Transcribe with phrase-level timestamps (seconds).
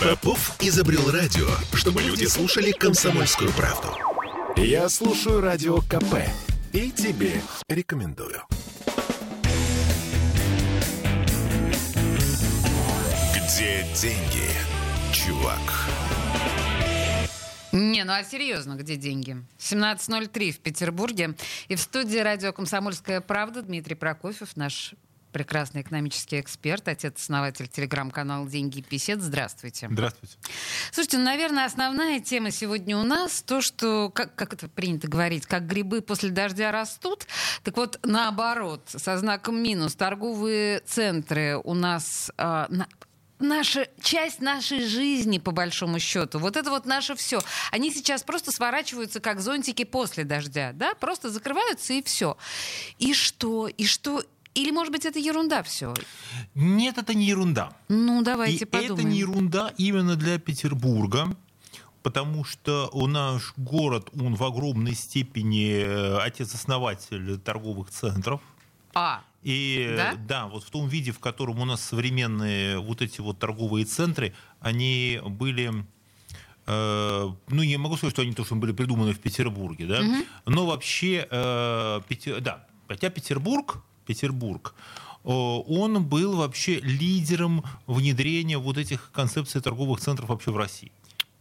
[0.00, 3.88] Попов изобрел радио, чтобы люди слушали комсомольскую правду.
[4.56, 6.24] Я слушаю радио КП
[6.72, 8.40] и тебе рекомендую.
[13.34, 14.48] Где деньги,
[15.12, 15.60] чувак?
[17.72, 19.36] Не, ну а серьезно, где деньги?
[19.58, 21.34] 17.03 в Петербурге.
[21.68, 24.94] И в студии радио «Комсомольская правда» Дмитрий Прокофьев, наш
[25.30, 29.22] прекрасный экономический эксперт, отец-основатель телеграм-канала «Деньги и писет».
[29.22, 29.88] Здравствуйте.
[29.90, 30.36] Здравствуйте.
[30.92, 35.46] Слушайте, ну, наверное, основная тема сегодня у нас то, что, как, как это принято говорить,
[35.46, 37.26] как грибы после дождя растут.
[37.62, 42.30] Так вот, наоборот, со знаком минус, торговые центры у нас...
[42.36, 42.86] А, на,
[43.40, 46.38] наша часть нашей жизни, по большому счету.
[46.38, 47.40] Вот это вот наше все.
[47.72, 50.94] Они сейчас просто сворачиваются, как зонтики после дождя, да?
[50.94, 52.36] Просто закрываются и все.
[52.98, 53.68] И что?
[53.68, 54.22] И что?
[54.54, 55.94] Или, может быть, это ерунда все?
[56.54, 57.72] Нет, это не ерунда.
[57.88, 58.94] Ну, давайте и подумаем.
[58.94, 61.36] это не ерунда именно для Петербурга,
[62.02, 68.40] потому что у наш город, он в огромной степени э, отец-основатель торговых центров.
[68.92, 70.14] А, И Да?
[70.16, 70.46] да?
[70.48, 75.20] вот в том виде, в котором у нас современные вот эти вот торговые центры, они
[75.24, 75.84] были
[76.66, 80.02] э, ну, я могу сказать, что они то, что были придуманы в Петербурге, да,
[80.46, 84.74] но вообще, э, Пете- да, хотя Петербург, Петербург,
[85.24, 90.92] э, он был вообще лидером внедрения вот этих концепций торговых центров вообще в России.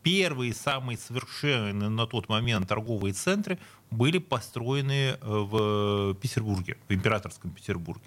[0.04, 3.60] Первые, самые совершенные на тот момент торговые центры
[3.92, 8.04] были построены э, в Петербурге, в императорском Петербурге.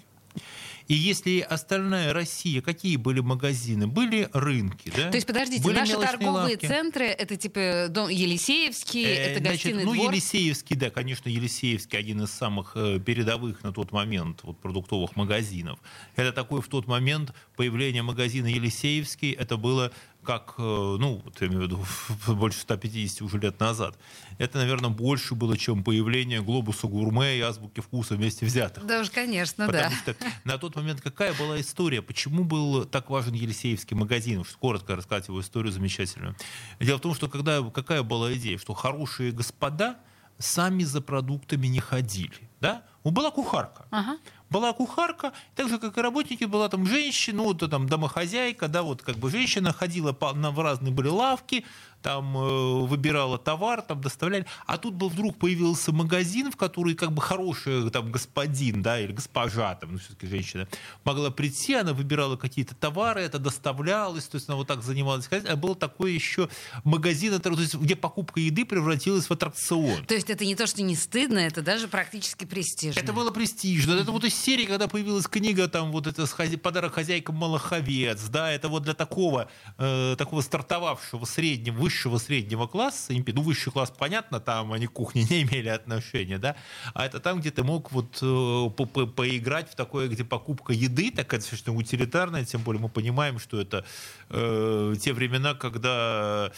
[0.87, 3.87] И если остальная Россия, какие были магазины?
[3.87, 5.09] Были рынки, да?
[5.09, 6.65] то есть, подождите, Были наши торговые лавки.
[6.65, 10.11] центры, это типа дом Елисеевский, Э, это значит, гостиный ну, двор.
[10.11, 15.79] Елисеевский, да, конечно, Елисеевский один из самых э, передовых на тот момент вот, продуктовых магазинов.
[16.15, 19.91] Это такой в тот момент появление магазина Елисеевский, это было
[20.23, 21.85] как, э, ну, вот я имею в виду,
[22.33, 23.97] больше 150 уже лет назад.
[24.37, 28.85] Это, наверное, больше было, чем появление глобуса гурме и азбуки вкуса вместе взятых.
[28.85, 29.89] Да уж, конечно, да.
[29.89, 32.01] Потому что на тот момент какая была история?
[32.01, 34.39] Почему был так важен Елисеевский магазин?
[34.39, 36.35] Уж коротко рассказать его историю замечательную.
[36.79, 38.57] Дело в том, что когда, какая была идея?
[38.57, 39.99] Что хорошие господа
[40.39, 42.49] сами за продуктами не ходили.
[42.59, 42.83] Да?
[43.03, 43.85] Ну, Была кухарка.
[43.91, 44.17] Ага.
[44.49, 48.83] Была кухарка, так же, как и работники, была там женщина, ну, вот, там, домохозяйка, да,
[48.83, 51.65] вот как бы женщина ходила по, на, в разные были лавки,
[52.03, 54.45] там э, выбирала товар, там доставляли.
[54.67, 59.13] А тут был вдруг появился магазин, в который как бы хороший там господин, да, или
[59.13, 60.67] госпожа, там, ну, все-таки женщина,
[61.03, 65.27] могла прийти, она выбирала какие-то товары, это доставлялось, то есть она вот так занималась.
[65.31, 66.49] А был такой еще
[66.83, 70.05] магазин, то есть, где покупка еды превратилась в аттракцион.
[70.05, 72.99] То есть это не то, что не стыдно, это даже практически престижно.
[72.99, 73.93] Это было престижно.
[73.93, 76.27] Это вот из серии, когда появилась книга, там вот это
[76.57, 83.13] подарок хозяйкам Малаховец, да, это вот для такого, э, такого стартовавшего среднего, высшего среднего класса,
[83.13, 86.55] ну, высший класс, понятно, там они к кухне не имели отношения, да,
[86.93, 90.73] а это там, где ты мог вот э, по- по- поиграть в такое, где покупка
[90.73, 93.85] еды, такая достаточно утилитарная, тем более мы понимаем, что это
[94.29, 96.51] э, те времена, когда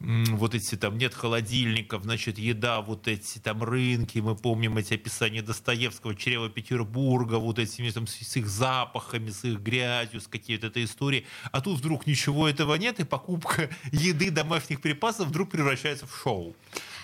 [0.00, 4.94] м, вот эти там нет холодильников, значит, еда, вот эти там рынки, мы помним эти
[4.94, 10.66] описания Достоевского, чрева Петербурга, вот этими там с их запахами, с их грязью, с какие-то
[10.66, 11.24] этой истории.
[11.52, 16.54] А тут вдруг ничего этого нет, и покупка еды, домашних припасов вдруг превращается в шоу.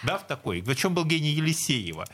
[0.02, 0.60] Да, в такой.
[0.60, 2.06] В чем был гений Елисеева?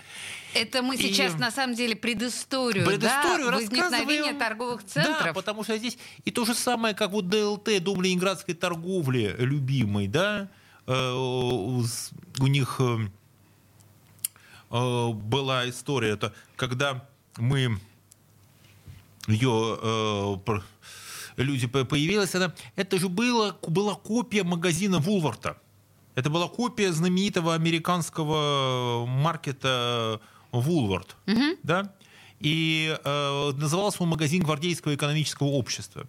[0.55, 5.35] Это мы И- сейчас на самом деле предысторию, Предысторию да, возникновения торговых Да, центров.
[5.35, 10.49] потому что здесь и то же самое, как вот ДЛТ, Дом Ленинградской торговли любимый, да,
[10.87, 11.83] э, у
[12.47, 12.99] них э,
[14.71, 17.09] э, была история, это когда
[17.39, 17.79] мы
[19.27, 20.39] ее
[21.37, 25.57] люди по- появилась, она, это же было, была копия магазина Вулварта.
[26.15, 31.17] Это была копия знаменитого американского маркета Вулвард.
[31.63, 31.95] Да?
[32.41, 36.07] И э, назывался он магазин гвардейского экономического общества.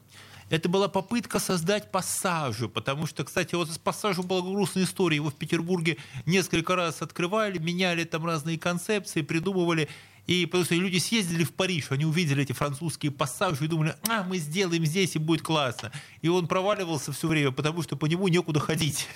[0.50, 5.16] Это была попытка создать пассажи, потому что, кстати, вот с пассажем была грустная история.
[5.16, 9.88] Его в Петербурге несколько раз открывали, меняли там разные концепции, придумывали.
[10.26, 14.24] И потому что люди съездили в Париж, они увидели эти французские пассажи и думали, а,
[14.24, 15.92] мы сделаем здесь и будет классно.
[16.22, 19.08] И он проваливался все время, потому что по нему некуда ходить.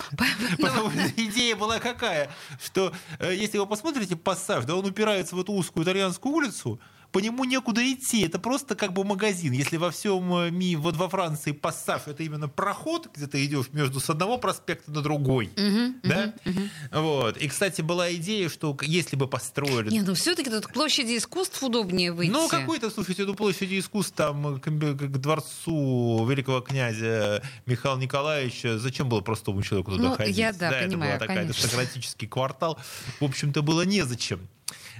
[0.58, 2.30] Потому что идея была какая,
[2.62, 6.78] что э, если вы посмотрите пассаж, да он упирается в эту узкую итальянскую улицу,
[7.12, 8.22] по нему некуда идти.
[8.22, 9.52] Это просто как бы магазин.
[9.52, 13.66] Если во всем э, мире, вот во Франции пассаж это именно проход, где ты идешь
[13.72, 15.46] между с одного проспекта на другой.
[15.56, 16.34] Угу, да?
[16.44, 17.00] Угу, угу.
[17.02, 17.36] Вот.
[17.38, 19.90] И, кстати, была идея, что если бы построили...
[19.90, 22.30] Не, ну все-таки тут площади искусств удобнее выйти.
[22.30, 29.08] Ну, какой-то, слушайте, ну, площади искусств там к, к дворцу великого князя Михаила Николаевича, зачем
[29.08, 30.36] было простому человеку туда ну, ходить?
[30.36, 32.78] Я, да, да понимаю, это был такой аристократический квартал.
[33.20, 34.40] В общем-то, было незачем.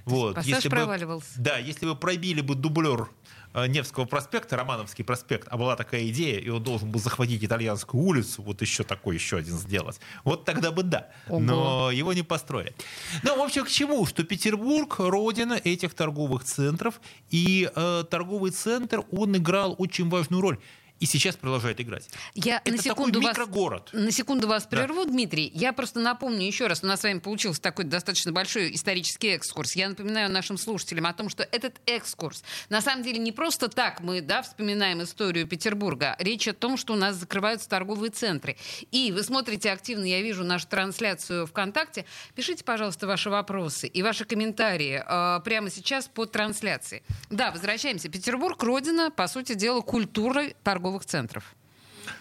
[0.09, 0.35] Вот.
[0.37, 1.37] Пассаж если проваливался.
[1.37, 3.09] Бы, да, если бы пробили бы дублер
[3.55, 8.03] э, Невского проспекта, Романовский проспект, а была такая идея, и он должен был захватить итальянскую
[8.03, 10.01] улицу, вот еще такой еще один сделать.
[10.25, 11.09] Вот тогда бы да.
[11.29, 11.41] Ого.
[11.41, 12.75] Но его не построили.
[13.23, 14.07] Ну, в общем, к чему?
[14.07, 17.01] Что Петербург— родина этих торговых центров,
[17.31, 20.59] и э, торговый центр, он играл очень важную роль
[21.01, 22.09] и сейчас продолжает играть.
[22.35, 23.91] Я Это на секунду такой микрогород.
[23.93, 25.11] Вас, на секунду вас прерву, да.
[25.11, 25.51] Дмитрий.
[25.55, 29.77] Я просто напомню еще раз, у нас с вами получился такой достаточно большой исторический экскурс.
[29.77, 34.01] Я напоминаю нашим слушателям о том, что этот экскурс на самом деле не просто так
[34.01, 36.17] мы да, вспоминаем историю Петербурга.
[36.19, 38.57] Речь о том, что у нас закрываются торговые центры.
[38.91, 42.05] И вы смотрите активно, я вижу нашу трансляцию ВКонтакте.
[42.35, 47.03] Пишите, пожалуйста, ваши вопросы и ваши комментарии э, прямо сейчас под трансляцией.
[47.31, 48.09] Да, возвращаемся.
[48.09, 51.55] Петербург— родина, по сути дела, культуры торговли торговых центров.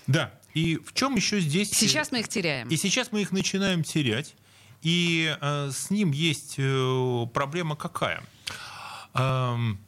[0.08, 0.32] Да.
[0.54, 1.72] И в чем еще здесь...
[1.72, 2.68] Сейчас мы их теряем.
[2.68, 4.36] И сейчас мы их начинаем терять.
[4.82, 8.24] И э, с ним есть э, проблема какая?
[9.14, 9.80] Эм,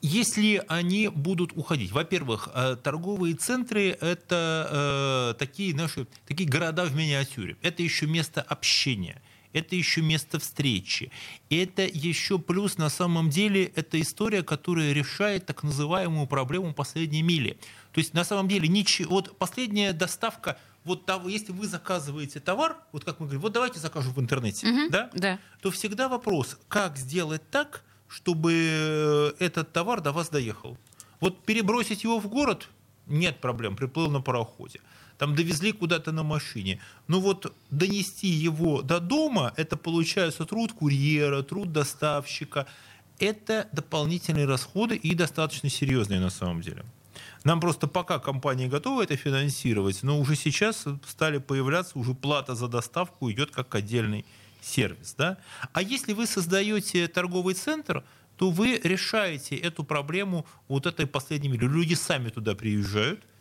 [0.00, 6.94] если они будут уходить, во-первых, э, торговые центры это э, такие наши такие города в
[6.94, 7.56] миниатюре.
[7.62, 9.20] Это еще место общения
[9.54, 11.10] это еще место встречи.
[11.48, 17.56] Это еще плюс, на самом деле, это история, которая решает так называемую проблему последней мили.
[17.92, 22.76] То есть, на самом деле, ничего, вот последняя доставка вот того, если вы заказываете товар,
[22.92, 25.10] вот как мы говорим, вот давайте закажем в интернете, угу, да?
[25.14, 30.76] да, то всегда вопрос, как сделать так, чтобы этот товар до вас доехал.
[31.20, 32.68] Вот перебросить его в город
[33.06, 34.80] нет проблем, приплыл на пароходе
[35.18, 36.80] там довезли куда-то на машине.
[37.08, 42.66] Но вот донести его до дома, это получается труд курьера, труд доставщика.
[43.18, 46.84] Это дополнительные расходы и достаточно серьезные на самом деле.
[47.44, 52.68] Нам просто пока компании готовы это финансировать, но уже сейчас стали появляться, уже плата за
[52.68, 54.24] доставку идет как отдельный
[54.60, 55.14] сервис.
[55.16, 55.36] Да?
[55.72, 58.02] А если вы создаете торговый центр,
[58.36, 61.66] то вы решаете эту проблему вот этой последней мили.
[61.66, 63.20] Люди сами туда приезжают–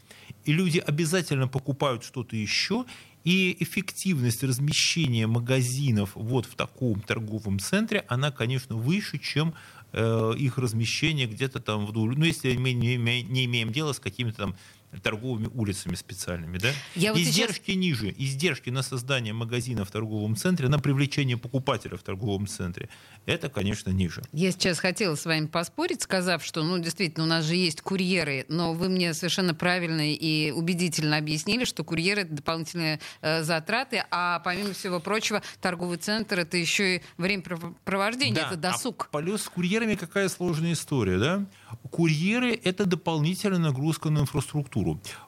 [0.46, 2.86] и люди обязательно покупают что-то еще,
[3.24, 9.54] и эффективность размещения магазинов вот в таком торговом центре, она, конечно, выше, чем
[9.94, 12.18] э, их размещение где-то там вдоль.
[12.18, 14.56] Ну, если мы не, не имеем дела с какими-то там
[15.02, 16.58] торговыми улицами специальными.
[16.58, 16.70] Да?
[16.96, 17.76] Я издержки сейчас...
[17.76, 18.16] ниже.
[18.18, 22.90] Издержки на создание магазина в торговом центре, на привлечение покупателя в торговом центре,
[23.26, 24.22] это, конечно, ниже.
[24.32, 28.46] Я сейчас хотела с вами поспорить, сказав, что, ну, действительно, у нас же есть курьеры,
[28.50, 34.40] но вы мне совершенно правильно и убедительно объяснили, что курьеры— это дополнительные э, затраты, а
[34.40, 39.10] помимо всего прочего, торговый центр— это еще и времяпровождение, да, это досуг.
[39.12, 41.46] А плюс с курьерами какая сложная история, да?
[41.90, 44.83] Курьеры— это дополнительная нагрузка на инфраструктуру.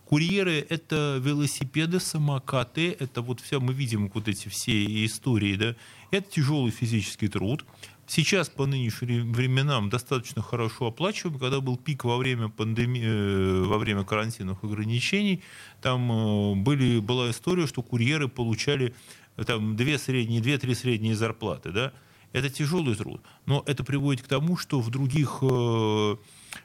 [0.05, 5.75] Курьеры— это велосипеды, самокаты, это вот все, мы видим вот эти все истории, да,
[6.11, 7.65] это тяжелый физический труд.
[8.07, 11.39] Сейчас по нынешним временам достаточно хорошо оплачиваем.
[11.39, 15.41] Когда был пик во время пандемии, э, во время карантинных ограничений,
[15.81, 18.93] там э, были, была история, что курьеры получали
[19.37, 21.93] э, там две средние, две-три средние зарплаты, да.
[22.31, 25.41] Это тяжелый труд, но это приводит к тому, что в других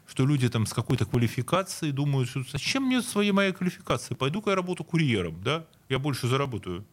[0.07, 4.57] что люди там с какой-то квалификацией думают, что зачем мне своей моей квалификации, пойду-ка я
[4.57, 6.85] работу курьером, да, я больше заработаю.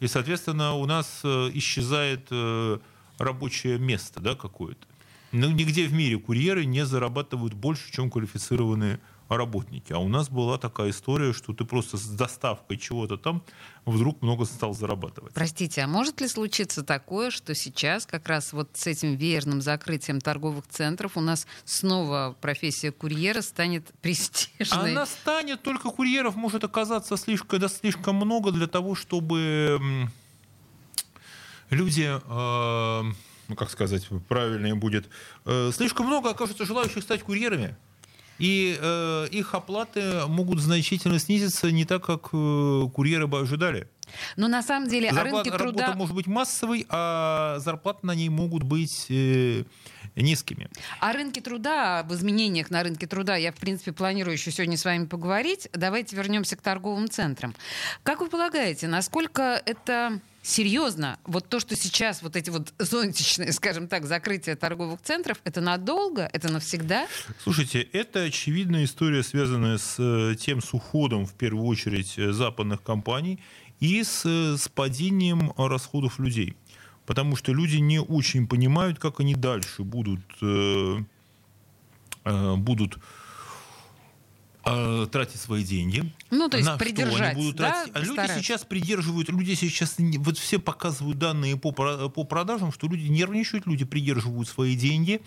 [0.00, 2.78] И, соответственно, у нас э, исчезает э,
[3.18, 4.86] рабочее место да, какое-то.
[5.30, 9.92] Ну, нигде в мире курьеры не зарабатывают больше, чем квалифицированные работники.
[9.92, 13.42] А у нас была такая история, что ты просто с доставкой чего-то там
[13.84, 15.32] вдруг много стал зарабатывать.
[15.34, 20.20] Простите, а может ли случиться такое, что сейчас как раз вот с этим веерным закрытием
[20.20, 24.92] торговых центров у нас снова профессия курьера станет престижной?
[24.92, 30.08] Она станет, только курьеров может оказаться слишком, да, слишком много для того, чтобы
[31.70, 32.20] люди...
[32.24, 33.12] Э,
[33.48, 35.10] ну, как сказать, правильнее будет,
[35.44, 37.76] э, слишком много окажется желающих стать курьерами
[38.42, 43.86] и э, их оплаты могут значительно снизиться не так, как э, курьеры бы ожидали.
[44.36, 45.82] Но на самом деле Зарплат, рынке труда...
[45.82, 49.62] Работа может быть массовой, а зарплаты на ней могут быть э,
[50.16, 50.68] низкими.
[50.98, 54.84] О рынке труда, об изменениях на рынке труда я, в принципе, планирую еще сегодня с
[54.84, 55.68] вами поговорить.
[55.72, 57.54] Давайте вернемся к торговым центрам.
[58.02, 63.86] Как вы полагаете, насколько это Серьезно, вот то, что сейчас вот эти вот зонтичные, скажем
[63.86, 67.06] так, закрытия торговых центров, это надолго, это навсегда?
[67.38, 72.82] Слушайте, это очевидная история, связанная с э, тем, с уходом, в первую очередь, э, западных
[72.82, 73.38] компаний
[73.78, 76.56] и с, э, с падением расходов людей.
[77.06, 80.22] Потому что люди не очень понимают, как они дальше будут,
[82.24, 82.98] будут
[84.64, 86.04] э, тратить свои деньги.
[86.30, 87.92] Ну, то есть на придержать, что они будут да, тратить.
[87.94, 93.08] А люди сейчас придерживают, люди сейчас, вот все показывают данные по, по продажам, что люди
[93.08, 95.22] нервничают, люди придерживают свои деньги,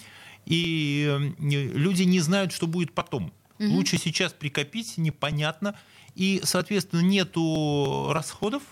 [0.46, 3.34] и э, люди не знают, что будет потом.
[3.58, 5.80] Лучше сейчас прикопить, непонятно,
[6.14, 8.64] и, соответственно, нету расходов,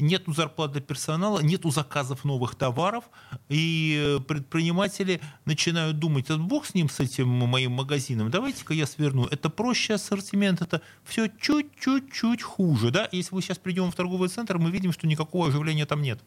[0.00, 3.04] нету зарплат для персонала, нету заказов новых товаров,
[3.48, 8.86] и э, предприниматели начинают думать, «А бог с ним, с этим моим магазином, давайте-ка я
[8.86, 9.26] сверну.
[9.26, 12.90] Это проще ассортимент, это все чуть-чуть-чуть хуже.
[12.90, 13.08] Да?
[13.12, 16.20] Если мы сейчас придем в торговый центр, мы видим, что никакого оживления там нет.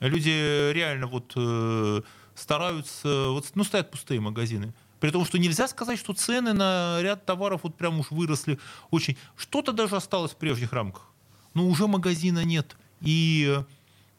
[0.00, 2.02] Люди реально вот э,
[2.34, 4.74] стараются, вот, ну, стоят пустые магазины.
[5.00, 8.58] При том, что нельзя сказать, что цены на ряд товаров вот прям уж выросли
[8.90, 9.16] очень.
[9.36, 11.10] Что-то даже осталось в прежних рамках.
[11.56, 12.76] Но уже магазина нет.
[13.00, 13.58] И,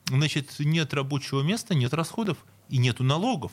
[0.08, 3.51] значит, нет рабочего места, нет расходов и нету налогов.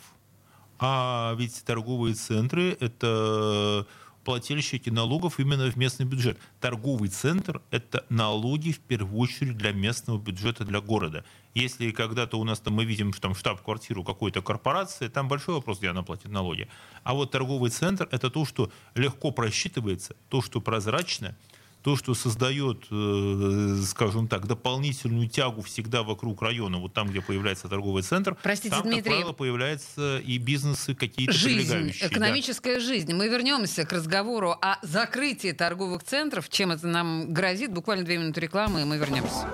[0.78, 3.86] А ведь торговые центры– это
[4.24, 6.38] плательщики налогов именно в местный бюджет.
[6.62, 11.22] Торговый центр– это налоги в первую очередь для местного бюджета, для города.
[11.52, 15.90] Если когда-то у нас там мы видим там штаб-квартиру какой-то корпорации, там большой вопрос, где
[15.90, 16.68] она платит налоги.
[17.02, 21.36] А вот торговый центр– это то, что легко просчитывается, то, что прозрачно,
[21.84, 27.68] то, что создает, э, скажем так, дополнительную тягу всегда вокруг района, вот там, где появляется
[27.68, 29.02] торговый центр, Простите, там, Дмитрий.
[29.02, 32.08] как правило, появляются и бизнесы какие-то Жизнь, прилегающие.
[32.08, 32.14] да.
[32.14, 33.12] экономическая жизнь.
[33.12, 36.48] Мы вернемся к разговору о закрытии торговых центров.
[36.48, 37.70] Чем это нам грозит?
[37.70, 39.46] Буквально две минуты рекламы, и мы вернемся.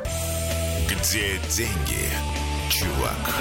[0.89, 2.07] Где деньги,
[2.71, 3.35] чувак?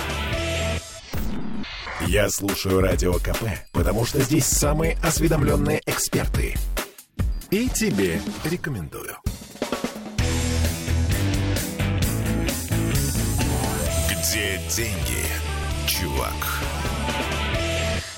[2.08, 6.55] Я слушаю Радио КП, потому что здесь самые осведомленные эксперты.
[7.51, 9.18] И тебе рекомендую.
[14.08, 15.25] Где деньги,
[15.88, 16.36] чувак?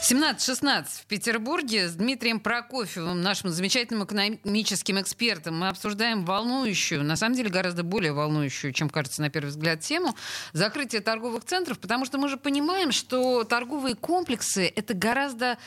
[0.01, 5.57] 17-16 в Петербурге с Дмитрием Прокофьевым, нашим замечательным экономическим экспертом.
[5.57, 10.13] Мы обсуждаем волнующую, на самом деле гораздо более волнующую, чем кажется на первый взгляд, тему
[10.51, 15.57] закрытие торговых центров, потому что мы же понимаем, что торговые комплексы— это гораздо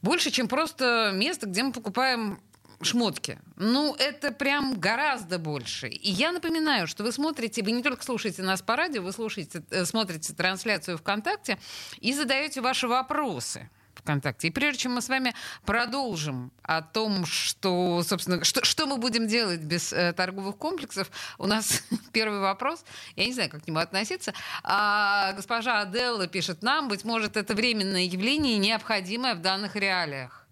[0.00, 2.38] больше, чем просто место, где мы покупаем
[2.82, 3.38] шмотки.
[3.56, 5.88] Ну, это прям гораздо больше.
[5.88, 9.62] И я напоминаю, что вы смотрите, вы не только слушаете нас по радио, вы слушаете,
[9.70, 11.58] э, смотрите трансляцию ВКонтакте
[12.00, 13.68] и задаете ваши вопросы.
[14.00, 14.48] ВКонтакте.
[14.48, 15.34] И прежде чем мы с вами
[15.64, 21.46] продолжим о том, что, собственно, что, что мы будем делать без э, торговых комплексов, у
[21.46, 21.82] нас
[22.12, 22.84] первый вопрос.
[23.16, 24.32] Я не знаю, как к нему относиться.
[24.62, 30.46] А, госпожа Аделла пишет нам, быть может, это временное явление, необходимое в данных реалиях.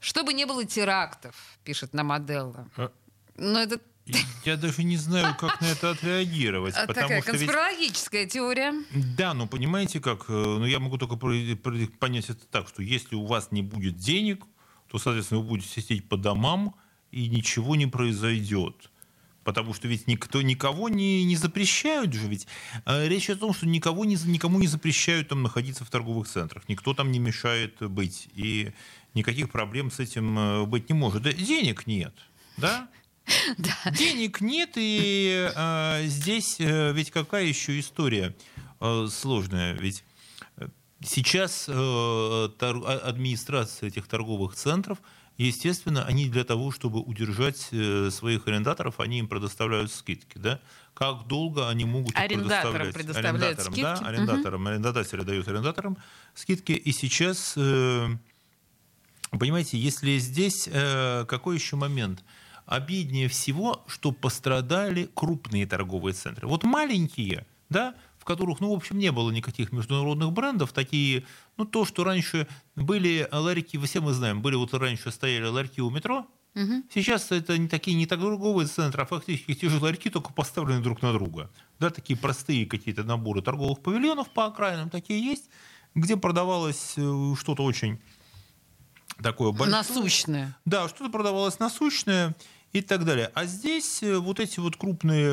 [0.00, 2.68] Чтобы не было терактов, пишет нам Аделла.
[2.76, 2.92] А-
[3.36, 3.80] Но это
[4.44, 6.74] Я даже не знаю, как на это отреагировать.
[6.76, 8.72] а, потому такая что ведь- конспирологическая теория.
[9.16, 13.26] Да, ну понимаете как, э, ну я могу только понять это так, что если у
[13.26, 14.44] вас не будет денег,
[14.90, 16.74] то, соответственно, вы будете сидеть по домам,
[17.10, 18.90] и ничего не произойдет.
[19.48, 22.46] Потому что ведь никто, никого не, не запрещают же ведь.
[22.84, 26.68] Э, Речь о том, что никого не, никому не запрещают там находиться в торговых центрах.
[26.68, 28.28] Никто там не мешает быть.
[28.34, 28.72] И
[29.14, 31.22] никаких проблем с этим э, быть не может.
[31.22, 32.12] Да, Денег нет.
[32.58, 32.90] Да?
[33.90, 38.36] Денег нет, и э, здесь э, ведь какая еще история
[38.80, 39.72] э, сложная.
[39.72, 40.04] Ведь
[40.58, 40.68] э,
[41.02, 41.72] сейчас э,
[42.58, 44.98] тор- а- администрация этих торговых центров,
[45.46, 50.38] естественно, они для того, чтобы удержать э, своих арендаторов, они им предоставляют скидки.
[50.38, 50.60] Да?
[50.94, 53.42] Как долго они могут Арендаторам предоставлять?
[53.42, 53.80] Арендаторам, скидки?
[53.82, 54.66] Да, арендаторам.
[54.66, 55.96] Арендодатели дают арендаторам
[56.34, 56.72] скидки.
[56.72, 57.54] И сейчас...
[57.56, 58.08] э,
[59.30, 62.24] Понимаете, если здесь э, какой еще момент?
[62.64, 66.48] Обиднее всего, что пострадали крупные торговые центры.
[66.48, 71.24] Вот маленькие, да, в которых, ну, в общем, не было никаких международных брендов, такие,
[71.58, 72.46] ну, то, что раньше
[72.76, 76.26] были ларьки, все мы знаем, были вот раньше стояли ларьки у метро,
[76.92, 81.02] Сейчас это не такие не торговые центры, а фактически те же ларьки, только поставлены друг
[81.02, 81.50] на друга.
[81.78, 85.50] Да, такие простые какие-то наборы торговых павильонов по окраинам такие есть,
[85.94, 88.00] где продавалось э, что-то очень
[89.22, 89.70] такое большое.
[89.70, 90.56] Насущное.
[90.64, 92.34] Да, что-то продавалось насущное.
[92.72, 93.30] и так далее.
[93.34, 95.28] А здесь э, вот эти вот крупные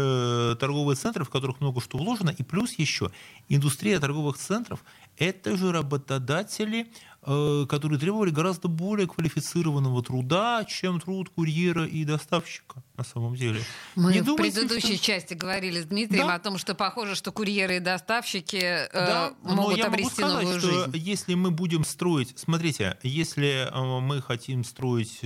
[0.54, 3.12] э, торговые центры, в которых много что вложено, и плюс еще
[3.50, 4.84] индустрия торговых центров–
[5.18, 6.92] это же работодатели,
[7.22, 13.62] э, которые требовали гораздо более квалифицированного труда, чем труд курьера и доставщика на самом деле.
[13.96, 15.06] Мы Не в думайте, предыдущей что...
[15.06, 16.36] части говорили с Дмитрием да?
[16.36, 20.44] о том, что похоже, что курьеры и доставщики э, да, могут но обрести могу сказать,
[20.44, 20.92] новую что жизнь.
[20.98, 25.22] Если мы будем строить, смотрите, если мы хотим строить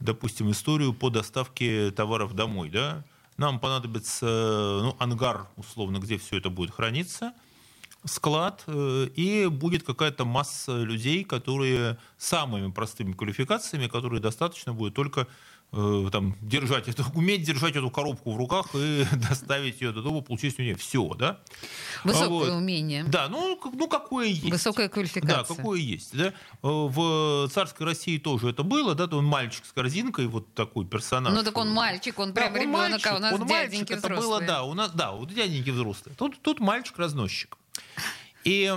[0.00, 3.04] допустим, историю по доставке товаров домой, да,
[3.36, 7.32] нам понадобится ну, ангар, условно, где все это будет храниться,
[8.04, 15.26] склад, э, и будет какая-то масса людей, которые самыми простыми квалификациями, которые достаточно будет только
[15.72, 20.20] Э, там, держать это, уметь держать эту коробку в руках и доставить ее до дома,
[20.20, 21.38] получить у нее все, да?
[22.02, 22.48] Высокое вот.
[22.48, 23.04] умение.
[23.04, 24.50] Да, ну, ну какое есть.
[24.50, 25.36] Высокая квалификация.
[25.36, 26.16] Да, какое есть.
[26.16, 26.26] Да?
[26.26, 31.32] Э, в царской России тоже это было, да, он мальчик с корзинкой, вот такой персонаж.
[31.32, 33.98] Ну так он мальчик, он прям да, ребенок, мальчик, а у нас он дяденьки мальчик,
[33.98, 34.18] взрослые.
[34.18, 36.16] Это было, да, у нас, да, вот дяденьки взрослые.
[36.16, 37.56] Тут, тут мальчик-разносчик.
[38.44, 38.72] И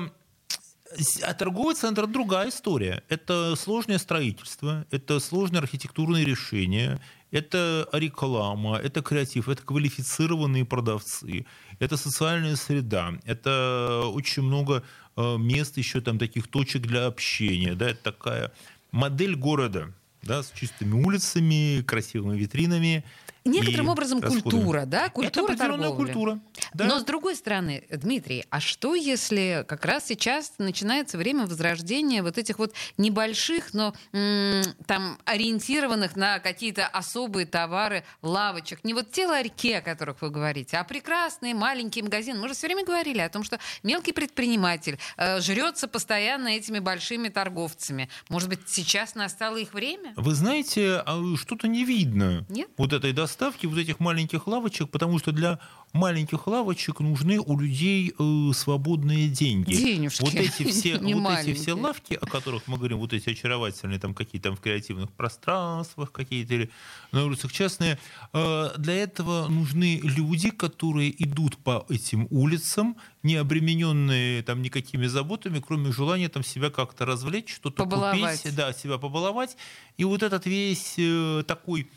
[1.24, 3.03] а торговый центр другая история.
[3.10, 11.48] Это сложное строительство, это сложные архитектурные решения, это реклама, это креатив, это квалифицированные продавцы,
[11.79, 14.83] это социальная среда, это очень много
[15.15, 18.51] э, мест еще там таких точек для общения, да, это такая
[18.91, 19.91] модель города,
[20.22, 23.03] да, с чистыми улицами, красивыми витринами,
[23.46, 24.42] Некоторым образом расходами.
[24.42, 25.10] культура, да?
[25.10, 25.96] Культура Это торговли.
[26.14, 26.40] культура.
[26.74, 26.86] Да.
[26.86, 32.38] Но с другой стороны, Дмитрий, а что если как раз сейчас начинается время возрождения вот
[32.38, 38.80] этих вот небольших, но м- там ориентированных на какие-то особые товары лавочек?
[38.84, 42.40] Не вот те ларьки, о которых вы говорите, а прекрасные маленькие магазины.
[42.40, 47.28] Мы же все время говорили о том, что мелкий предприниматель э, жрется постоянно этими большими
[47.28, 48.10] торговцами.
[48.30, 50.14] Может быть, сейчас настало их время?
[50.16, 52.46] Вы знаете, а что-то не видно.
[52.50, 52.70] Нет?
[52.78, 55.60] Вот этой достаточно доставки вот этих маленьких лавочек, потому что для
[55.92, 59.74] маленьких лавочек нужны у людей э, свободные деньги.
[59.74, 60.22] Денежки.
[60.22, 64.13] Вот эти все, вот эти все лавки, о которых мы говорим, вот эти очаровательные, там
[64.13, 66.70] какие-то там в креативных пространствах, какие-то или
[67.12, 67.98] на улицах частные,
[68.34, 75.60] э, для этого нужны люди, которые идут по этим улицам, не обремененные там никакими заботами,
[75.66, 79.58] кроме желания там себя как-то развлечь, что-то купить, да, себя побаловать.
[79.98, 81.88] И вот этот весь э, такой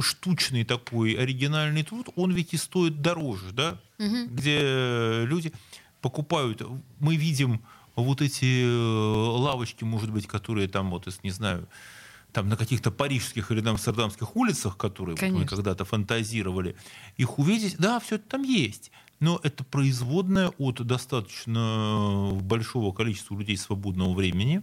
[0.00, 3.78] штучный такой оригинальный труд, он ведь и стоит дороже, да?
[3.98, 4.28] Угу.
[4.30, 5.52] Где люди
[6.00, 6.62] покупают,
[7.00, 7.62] мы видим
[7.96, 11.68] вот эти э, лавочки, может быть, которые там, вот, не знаю,
[12.32, 16.76] там на каких-то парижских или амстердамских улицах, которые вот мы когда-то фантазировали,
[17.16, 18.90] их увидеть, да, все это там есть.
[19.20, 24.62] Но это производное от достаточно большого количества людей свободного времени,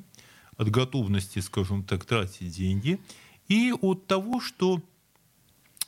[0.58, 3.00] от готовности, скажем так, тратить деньги–
[3.54, 4.82] и от того, что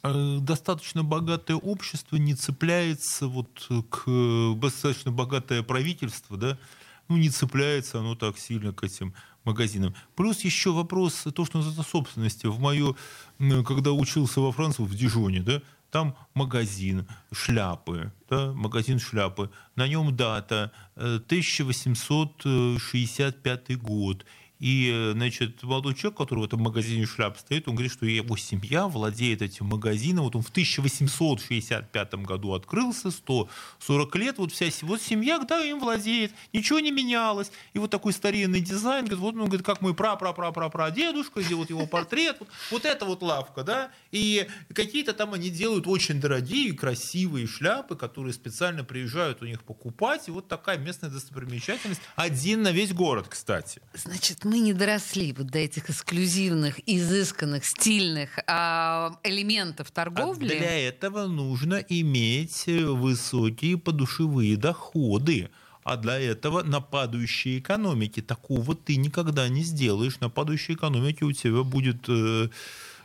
[0.04, 6.60] э, достаточно богатое общество не цепляется вот к достаточно богатое правительство, да,
[7.08, 9.96] ну не цепляется оно так сильно к этим магазинам.
[10.16, 12.46] Плюс еще вопрос, то, что называется собственности.
[12.46, 12.96] В мою,
[13.40, 20.16] когда учился во Франции, в Дижоне, да, там магазин шляпы, да, магазин шляпы, на нем
[20.16, 24.24] дата 1865 э, год.
[24.60, 28.38] И, э, значит, молодой человек, который в этом магазине шляп стоит, он говорит, что его
[28.38, 30.24] семья владеет этим магазином.
[30.24, 36.32] Вот он в 1865 году открылся, 140 лет, вот вся вот семья, да, им владеет,
[36.54, 37.52] ничего не менялось.
[37.74, 40.70] И вот такой старинный дизайн, говорит, вот, он говорит, как мой пра пра пра пра
[40.70, 45.34] пра дедушка, где вот его портрет, вот, вот это вот лавка, да, и какие-то там
[45.34, 50.78] они делают очень дорогие, красивые шляпы, которые специально приезжают у них покупать, и вот такая
[50.78, 53.82] местная достопримечательность, один на весь город, кстати.
[53.94, 60.54] Значит, мы не доросли вот до этих эксклюзивных, изысканных, стильных а, элементов торговли.
[60.54, 65.50] А для этого нужно иметь высокие подушевые доходы.
[65.84, 70.20] А для этого на падающей экономике такого ты никогда не сделаешь.
[70.20, 72.50] На падающей экономике у тебя будет э,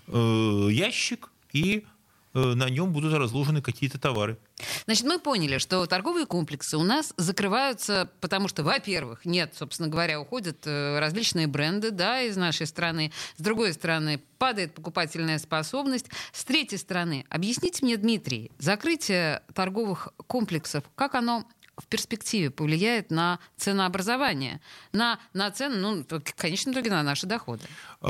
[0.09, 2.00] э, ящик и Э,
[2.35, 4.39] на нем будут разложены какие-то товары.
[4.85, 10.21] Значит, мы поняли, что торговые комплексы у нас закрываются, потому что, во-первых, нет, собственно говоря,
[10.21, 13.13] уходят э, различные бренды да, из нашей страны.
[13.37, 16.07] С другой стороны, падает покупательная способность.
[16.33, 21.45] С третьей стороны, объясните мне, Дмитрий, закрытие торговых комплексов, как оно
[21.77, 24.61] в перспективе повлияет на ценообразование,
[24.93, 27.65] на, на цены, ну, в конечном итоге, на наши доходы?
[28.03, 28.09] Э,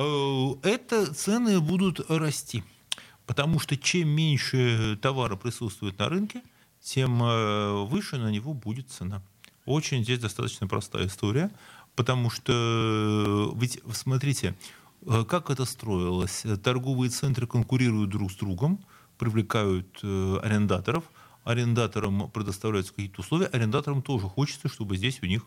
[0.62, 2.64] это цены будут расти.
[3.30, 6.42] Потому что чем меньше товара присутствует на рынке,
[6.82, 9.22] тем э, выше на него будет цена.
[9.66, 11.52] Очень здесь достаточно простая история,
[11.94, 14.56] потому что, э, ведь, смотрите,
[15.06, 16.44] Э, как это строилось?
[16.62, 18.84] Торговые центры конкурируют друг с другом,
[19.18, 21.04] привлекают арендаторов,
[21.44, 25.46] арендаторам предоставляются какие-то условия, арендаторам тоже хочется, чтобы здесь у них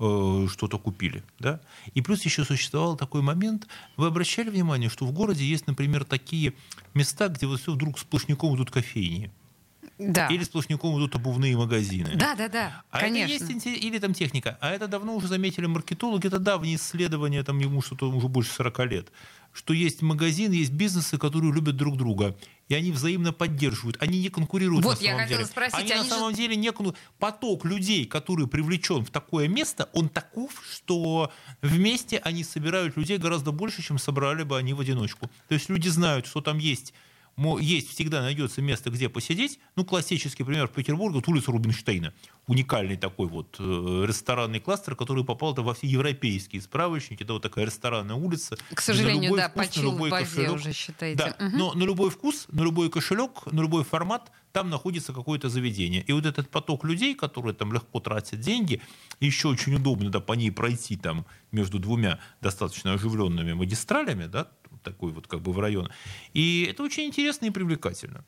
[0.00, 1.22] э, что-то купили.
[1.38, 1.60] Да?
[1.94, 6.54] И плюс еще существовал такой момент, вы обращали внимание, что в городе есть, например, такие
[6.94, 9.30] места, где вот все вдруг сплошняком идут кофейни.
[9.98, 10.28] Да.
[10.28, 12.10] Или сплошняком идут обувные магазины.
[12.14, 13.44] Да, да, да, а конечно.
[13.44, 14.56] Это есть, или там техника.
[14.62, 18.78] А это давно уже заметили маркетологи, это давние исследования, там ему что-то уже больше 40
[18.86, 19.12] лет
[19.52, 22.36] что есть магазины, есть бизнесы, которые любят друг друга.
[22.70, 24.00] И они взаимно поддерживают.
[24.00, 25.44] Они не конкурируют вот, на самом я деле.
[25.44, 26.70] Спросить, они, они на самом деле не
[27.18, 33.50] Поток людей, который привлечен в такое место, он таков, что вместе они собирают людей гораздо
[33.50, 35.28] больше, чем собрали бы они в одиночку.
[35.48, 36.94] То есть люди знают, что там есть
[37.58, 39.58] есть всегда найдется место, где посидеть.
[39.76, 42.12] Ну, классический пример в Петербурге, вот улица Рубинштейна.
[42.46, 47.22] Уникальный такой вот э, ресторанный кластер, который попал во все европейские справочники.
[47.22, 48.56] Это вот такая ресторанная улица.
[48.74, 50.52] К сожалению, да, вкус, почил в базе кошелек.
[50.52, 51.18] уже, считаете.
[51.18, 51.56] Да, угу.
[51.56, 56.02] но на любой вкус, на любой кошелек, на любой формат там находится какое-то заведение.
[56.02, 58.82] И вот этот поток людей, которые там легко тратят деньги,
[59.20, 64.48] еще очень удобно да, по ней пройти там между двумя достаточно оживленными магистралями, да,
[64.82, 65.88] такой вот как бы в район.
[66.34, 68.24] И это очень интересно и привлекательно.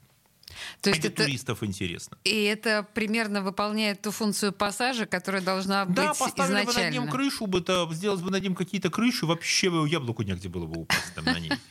[0.81, 2.19] То есть а это туристов интересно.
[2.25, 6.65] И это примерно выполняет ту функцию пассажа, которая должна быть да, изначально.
[6.65, 10.23] бы над ним крышу, бы, то, сделать бы над ним какие-то крыши, вообще бы яблоку
[10.23, 11.53] негде было бы упасть там на ней.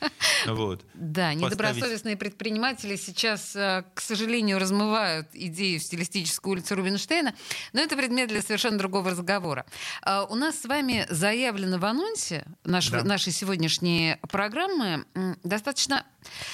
[0.48, 0.84] Вот.
[0.96, 7.36] Да, недобросовестные предприниматели сейчас, э, к сожалению, размывают идею стилистической улицы Рубинштейна,
[7.74, 9.68] но это предмет для совершенно другого разговора.
[10.02, 13.04] А, у нас с вами заявлено в анонсе наш, да.
[13.04, 15.06] нашей сегодняшней программы
[15.44, 16.06] достаточно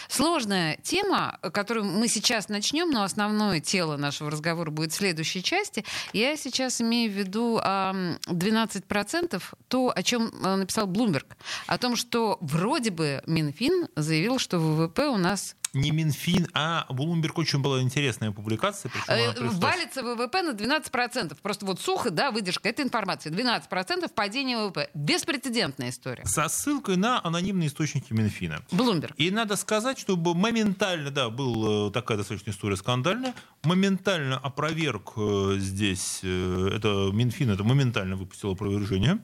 [0.09, 5.85] сложная тема, которую мы сейчас начнем, но основное тело нашего разговора будет в следующей части.
[6.13, 11.37] Я сейчас имею в виду 12% то, о чем э, написал Блумберг,
[11.67, 17.37] о том, что вроде бы Минфин заявил, что ВВП у нас не Минфин, а Блумберг
[17.37, 18.91] очень была интересная публикация.
[19.07, 21.37] Э, валится ВВП на 12%.
[21.41, 23.29] Просто вот сухо, да, выдержка этой информации.
[23.29, 24.89] 12% падения ВВП.
[24.93, 26.25] Беспрецедентная история.
[26.25, 28.61] Со ссылкой на анонимные источники Минфина.
[28.71, 29.13] Блумберг.
[29.17, 35.55] И надо сказать, чтобы моментально, да, была э, такая достаточно история скандальная, моментально опроверг э,
[35.57, 39.19] здесь, это Минфин, это моментально выпустил опровержение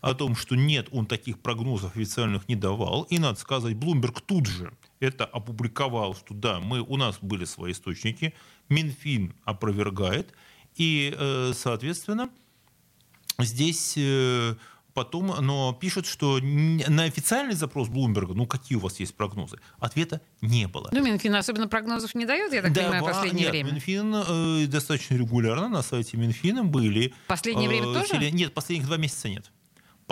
[0.00, 3.02] о том, что нет, он таких прогнозов официальных не давал.
[3.04, 7.72] И, надо сказать, Блумберг тут же это опубликовал, что да, мы, у нас были свои
[7.72, 8.34] источники,
[8.68, 10.32] Минфин опровергает,
[10.76, 12.30] и, э, соответственно,
[13.38, 14.54] здесь э,
[14.94, 20.20] потом, но пишут, что на официальный запрос Блумберга, ну какие у вас есть прогнозы, ответа
[20.40, 20.88] не было.
[20.92, 23.72] Ну, Минфин особенно прогнозов не дает, я так да, понимаю, в последнее нет, время.
[23.72, 27.12] Минфин э, достаточно регулярно на сайте Минфина были.
[27.26, 28.30] Последнее э, время тоже?
[28.30, 29.50] Нет, последних два месяца нет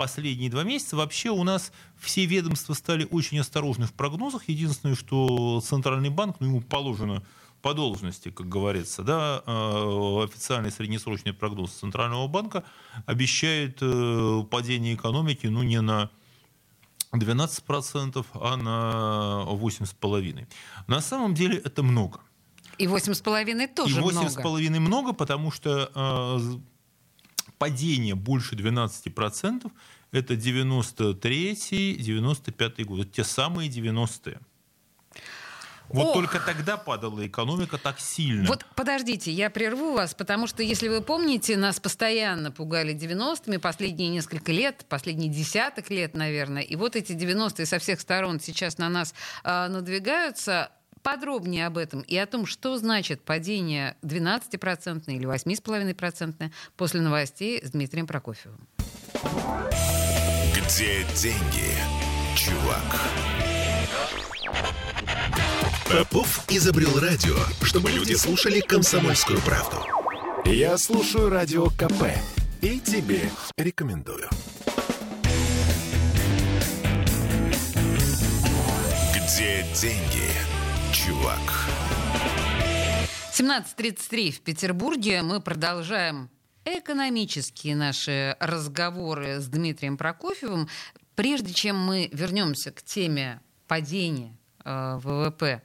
[0.01, 4.49] последние два месяца вообще у нас все ведомства стали очень осторожны в прогнозах.
[4.49, 7.21] Единственное, что Центральный банк, ну, ему положено
[7.61, 12.63] по должности, как говорится, да, э, официальный среднесрочный прогноз Центрального банка
[13.05, 16.09] обещает э, падение экономики, ну, не на
[17.13, 20.47] 12%, а на 8,5%.
[20.87, 22.21] На самом деле это много.
[22.79, 24.79] И 8,5 тоже и 8,5 много.
[24.79, 26.39] много, потому что э,
[27.61, 29.71] падение больше 12%
[30.11, 33.01] это 93-95 год.
[33.01, 34.39] Это те самые 90-е.
[35.89, 36.13] Вот Ох.
[36.13, 38.47] только тогда падала экономика так сильно.
[38.47, 44.09] Вот подождите, я прерву вас, потому что, если вы помните, нас постоянно пугали 90-ми последние
[44.09, 46.63] несколько лет, последние десяток лет, наверное.
[46.63, 50.71] И вот эти 90-е со всех сторон сейчас на нас э, надвигаются
[51.01, 57.71] подробнее об этом и о том, что значит падение 12% или 8,5% после новостей с
[57.71, 58.67] Дмитрием Прокофьевым.
[60.55, 61.75] Где деньги,
[62.35, 63.11] чувак?
[65.89, 69.77] Попов изобрел радио, чтобы люди слушали комсомольскую правду.
[70.45, 72.03] Я слушаю радио КП
[72.61, 74.29] и тебе рекомендую.
[79.13, 80.50] Где деньги?
[81.05, 81.39] Чувак.
[83.33, 85.21] 17.33 в Петербурге.
[85.21, 86.29] Мы продолжаем
[86.65, 90.67] экономические наши разговоры с Дмитрием Прокофьевым.
[91.15, 95.63] Прежде чем мы вернемся к теме падения э, ВВП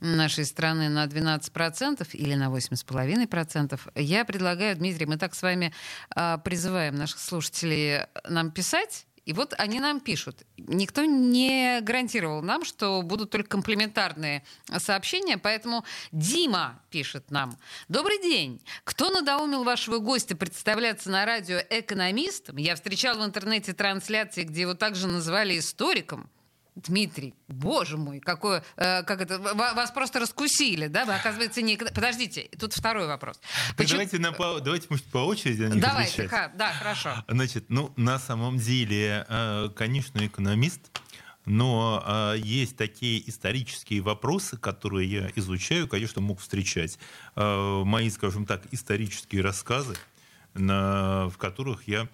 [0.00, 5.74] нашей страны на 12% или на 8,5%, я предлагаю, Дмитрий, мы так с вами
[6.16, 10.44] э, призываем наших слушателей нам писать И вот они нам пишут.
[10.56, 14.42] Никто не гарантировал нам, что будут только комплементарные
[14.78, 17.58] сообщения, поэтому Дима пишет нам.
[17.88, 18.58] Добрый день.
[18.84, 22.56] Кто надоумил вашего гостя представляться на радио экономистом?
[22.56, 26.30] Я встречал в интернете трансляции, где его также называли историком.
[26.86, 31.04] Дмитрий, боже мой, какое, э, как это, вас просто раскусили, да?
[31.04, 31.76] Вы, оказывается, не...
[31.76, 33.40] Подождите, тут второй вопрос.
[33.76, 33.98] Почему...
[33.98, 37.24] Давайте, на, по, давайте, может, по очереди на них Давайте, ха, да, хорошо.
[37.26, 40.80] Значит, ну, на самом деле, э, конечно, экономист,
[41.44, 46.98] но э, есть такие исторические вопросы, которые я изучаю, конечно, мог встречать.
[47.34, 49.96] Э, мои, скажем так, исторические рассказы,
[50.54, 52.08] на, в которых я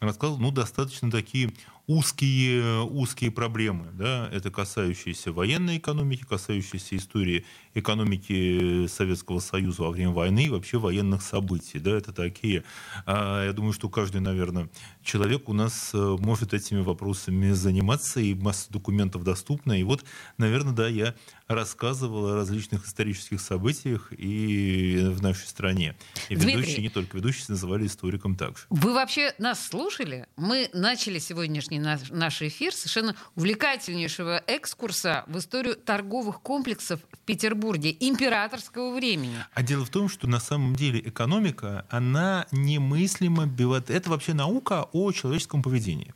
[0.00, 1.52] рассказывал, ну, достаточно такие
[1.88, 3.88] узкие, узкие проблемы.
[3.94, 4.28] Да?
[4.30, 11.22] Это касающиеся военной экономики, касающиеся истории экономики Советского Союза во время войны и вообще военных
[11.22, 11.78] событий.
[11.78, 11.96] Да?
[11.96, 12.62] Это такие,
[13.06, 14.68] а, я думаю, что каждый, наверное,
[15.02, 19.72] человек у нас э, может этими вопросами заниматься, и масса документов доступна.
[19.72, 20.04] И вот,
[20.36, 21.14] наверное, да, я
[21.48, 25.96] рассказывал о различных исторических событиях и в нашей стране.
[26.28, 28.64] И Дмитрий, ведущие, не только ведущие, называли историком также.
[28.70, 30.26] Вы вообще нас слушали?
[30.36, 37.96] Мы начали сегодняшний наш, наш эфир совершенно увлекательнейшего экскурса в историю торговых комплексов в Петербурге
[37.98, 39.36] императорского времени.
[39.54, 43.48] А дело в том, что на самом деле экономика, она немыслимо...
[43.88, 46.14] Это вообще наука о человеческом поведении.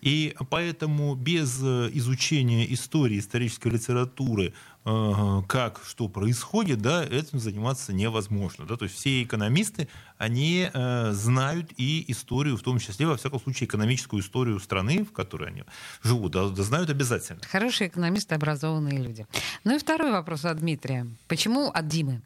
[0.00, 7.92] И поэтому без э, изучения истории, исторической литературы, э, как что происходит, да, этим заниматься
[7.92, 8.64] невозможно.
[8.66, 8.76] Да?
[8.76, 9.88] То есть все экономисты,
[10.20, 15.12] они э, знают и историю, в том числе, во всяком случае, экономическую историю страны, в
[15.12, 15.64] которой они
[16.02, 17.40] живут, да, да знают обязательно.
[17.50, 19.26] Хорошие экономисты, образованные люди.
[19.64, 21.06] Ну и второй вопрос от Дмитрия.
[21.26, 22.20] Почему от Димы?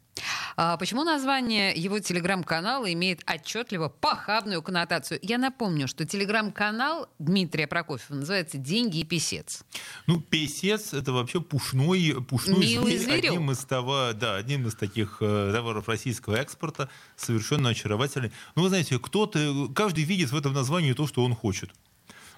[0.57, 5.19] А почему название его телеграм-канала имеет отчетливо похабную коннотацию?
[5.21, 9.65] Я напомню, что телеграм-канал Дмитрия Прокофьева называется «Деньги и писец».
[10.07, 15.17] Ну, писец— это вообще пушной, пушной Милый зверь, одним из, того, да, одним из таких
[15.19, 18.31] э, товаров российского экспорта, совершенно очаровательный.
[18.55, 21.69] Ну, вы знаете, кто-то, каждый видит в этом названии то, что он хочет.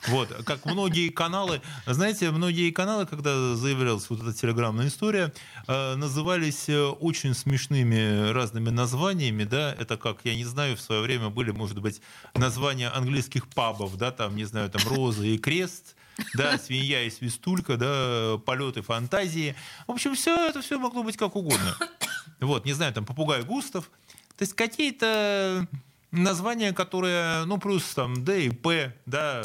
[0.07, 5.33] Вот, как многие каналы, знаете, многие каналы, когда заявлялась вот эта телеграммная история,
[5.67, 11.01] э, назывались э, очень смешными разными названиями, да, это как, я не знаю, в свое
[11.01, 11.99] время были, может быть,
[12.35, 15.95] названия английских пабов, да, там, не знаю, там «Роза» и «Крест»,
[16.35, 19.55] да, свинья и свистулька, да, полеты фантазии.
[19.87, 21.75] В общем, все это все могло быть как угодно.
[22.39, 23.89] Вот, не знаю, там попугай Густав.
[24.37, 25.67] То есть какие-то
[26.11, 29.43] названия, которые, ну, плюс там Д и П, да,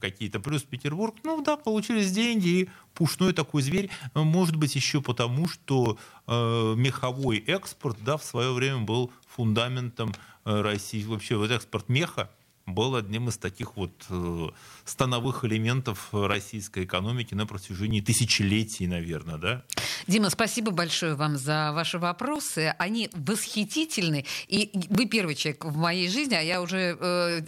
[0.00, 5.48] какие-то, плюс Петербург, ну да, получились деньги, и пушной такой зверь, может быть, еще потому,
[5.48, 11.88] что э, меховой экспорт, да, в свое время был фундаментом э, России, вообще вот экспорт
[11.88, 12.30] меха,
[12.66, 14.48] был одним из таких вот э,
[14.84, 19.64] становых элементов российской экономики на протяжении тысячелетий, наверное, да?
[20.06, 22.74] Дима, спасибо большое вам за ваши вопросы.
[22.78, 24.24] Они восхитительны.
[24.48, 27.42] И вы первый человек в моей жизни, а я уже э,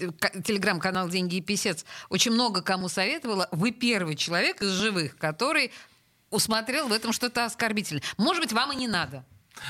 [0.45, 3.49] телеграм-канал «Деньги и писец» очень много кому советовала.
[3.53, 5.73] Вы первый человек из живых, который
[6.31, 8.03] усмотрел в этом что-то оскорбительное.
[8.19, 9.25] Может быть, вам и не надо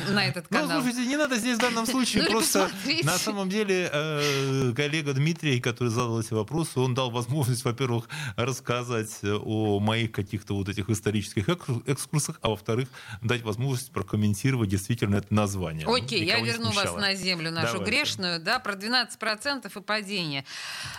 [0.09, 0.79] на этот ну, канал.
[0.79, 2.71] Ну, слушайте, не надо здесь в данном случае ну, просто...
[3.03, 9.21] На самом деле, э, коллега Дмитрий, который задал эти вопросы, он дал возможность, во-первых, рассказать
[9.23, 11.49] о моих каких-то вот этих исторических
[11.87, 12.89] экскурсах, а во-вторых,
[13.23, 15.87] дать возможность прокомментировать действительно это название.
[15.87, 17.91] Окей, я верну вас на землю нашу Давайте.
[17.91, 20.45] грешную, да, про 12% и падение.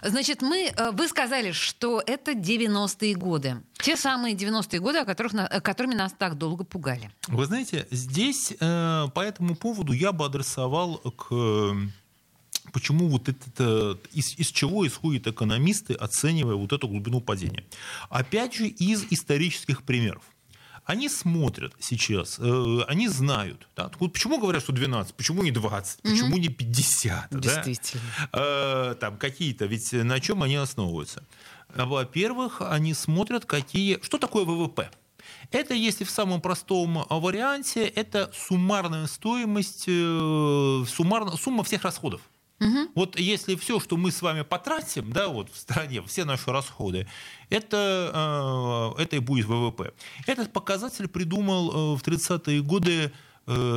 [0.02, 3.62] Значит, мы, э, вы сказали, что это 90-е годы.
[3.88, 5.32] Те самые 90-е годы, о которых,
[5.64, 7.10] которыми нас так долго пугали.
[7.30, 11.74] Вы знаете, здесь э, по этому поводу я бы адресовал к
[12.74, 17.64] почему вот это, из, из чего исходят экономисты, оценивая вот эту глубину падения.
[18.10, 20.24] Опять же, из исторических примеров.
[20.84, 23.70] Они смотрят сейчас, э, они знают.
[23.78, 23.90] Да?
[24.00, 26.10] Вот почему говорят, что 12, почему не 20, угу.
[26.10, 27.28] почему не 50?
[27.32, 28.04] Действительно.
[28.34, 28.92] Да?
[28.92, 31.24] Э, там какие-то, ведь на чем они основываются?
[31.86, 34.00] Во-первых, они смотрят, какие...
[34.02, 34.90] Что такое ВВП?
[35.52, 42.22] Это, если в самом простом варианте, это суммарная стоимость, э, суммар, сумма всех расходов.
[42.60, 42.92] Угу.
[42.96, 47.08] Вот если все, что мы с вами потратим, да, вот в стране, все наши расходы,
[47.50, 49.94] это, э, это и будет ВВП.
[50.26, 53.12] Этот показатель придумал э, в 30-е годы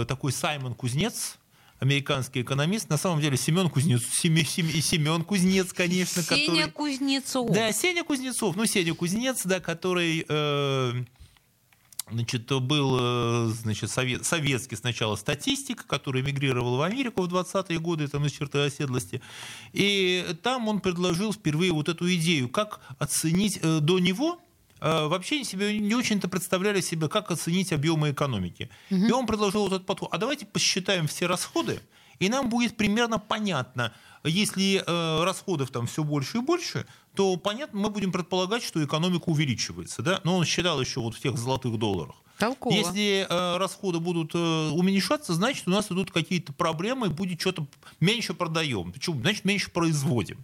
[0.08, 1.38] такой Саймон Кузнец,
[1.80, 6.70] американский экономист, на самом деле Семен Кузнец, Семен, Семен Кузнец, конечно, Сеня который...
[6.70, 7.50] Кузнецов.
[7.50, 11.04] Да, Сеня Кузнецов, ну Сеня Кузнец, да, который э,
[12.12, 18.08] Значит, был э, значит, совет, советский сначала статистик, который эмигрировал в Америку в 20-е годы,
[18.08, 19.22] там из черты оседлости.
[19.72, 24.40] И там он предложил впервые вот эту идею, как оценить э, до него
[24.80, 28.70] вообще себе не очень-то представляли себе, как оценить объемы экономики.
[28.90, 29.06] Угу.
[29.06, 30.08] И он предложил вот этот подход.
[30.12, 31.80] А давайте посчитаем все расходы,
[32.18, 33.92] и нам будет примерно понятно,
[34.24, 39.24] если э, расходов там все больше и больше, то понятно, мы будем предполагать, что экономика
[39.30, 40.02] увеличивается.
[40.02, 40.20] Да?
[40.24, 42.16] Но он считал еще вот в тех золотых долларах.
[42.40, 42.72] Толково.
[42.72, 44.38] Если э, расходы будут э,
[44.70, 47.66] уменьшаться, значит, у нас идут какие-то проблемы, будет что-то
[48.00, 48.92] меньше продаем.
[48.92, 49.20] Почему?
[49.20, 50.38] Значит, меньше производим.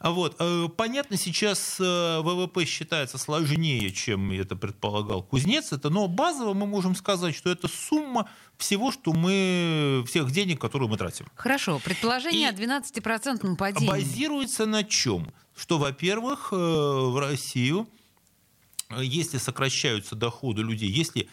[0.00, 0.36] Вот.
[0.38, 6.66] Э, понятно, сейчас э, ВВП считается сложнее, чем это предполагал Кузнец, это, но базово мы
[6.66, 11.26] можем сказать, что это сумма всего, что мы, всех денег, которые мы тратим.
[11.34, 11.80] Хорошо.
[11.84, 13.88] Предположение И о 12% падении.
[13.88, 15.32] Базируется на чем?
[15.56, 17.88] Что, во-первых, э, в Россию,
[18.98, 21.28] если сокращаются доходы людей, если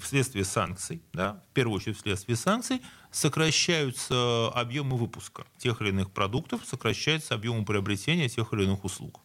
[0.00, 6.60] вследствие санкций, да, в первую очередь вследствие санкций, сокращаются объемы выпуска тех или иных продуктов,
[6.64, 9.20] сокращается объем приобретения тех или иных услуг.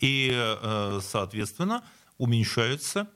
[0.00, 1.84] И, э, соответственно,
[2.18, 3.08] уменьшается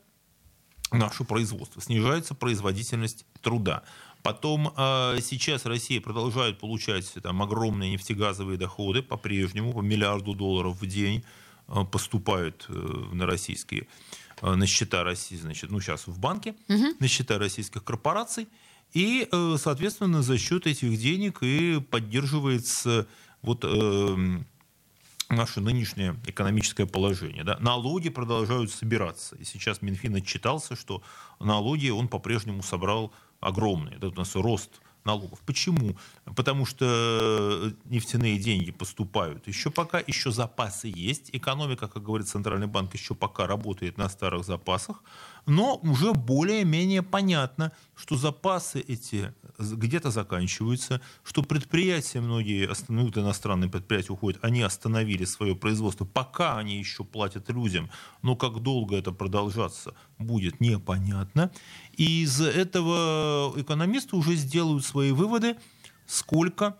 [0.92, 3.82] наше производство, снижается производительность труда.
[4.22, 10.86] Потом э, сейчас Россия продолжает получать там, огромные нефтегазовые доходы по-прежнему, по миллиарду долларов в
[10.86, 11.47] день э,
[11.90, 13.86] поступают на российские
[14.42, 16.94] на счета России, значит, ну сейчас в банке, угу.
[17.00, 18.48] на счета российских корпораций.
[18.92, 23.06] И, э, соответственно, за счет этих денег и поддерживается
[23.42, 24.46] вот эм,
[25.28, 27.44] наше нынешнее экономическое положение.
[27.44, 27.58] Да?
[27.60, 29.36] Налоги продолжают собираться.
[29.36, 31.02] И сейчас Минфин отчитался, что
[31.38, 33.96] налоги он по-прежнему собрал огромные.
[33.96, 35.40] Это у нас рост налогов.
[35.46, 35.96] Почему?
[36.36, 39.48] Потому что нефтяные деньги поступают.
[39.48, 41.30] Еще пока, еще запасы есть.
[41.32, 45.02] Экономика, как говорит Центральный банк, еще пока работает на старых запасах
[45.46, 54.12] но уже более-менее понятно, что запасы эти где-то заканчиваются, что предприятия многие, ну, иностранные предприятия
[54.12, 57.90] уходят, они остановили свое производство, пока они еще платят людям,
[58.22, 61.50] но как долго это продолжаться будет непонятно.
[61.96, 65.56] И из этого экономисты уже сделают свои выводы,
[66.06, 66.76] сколько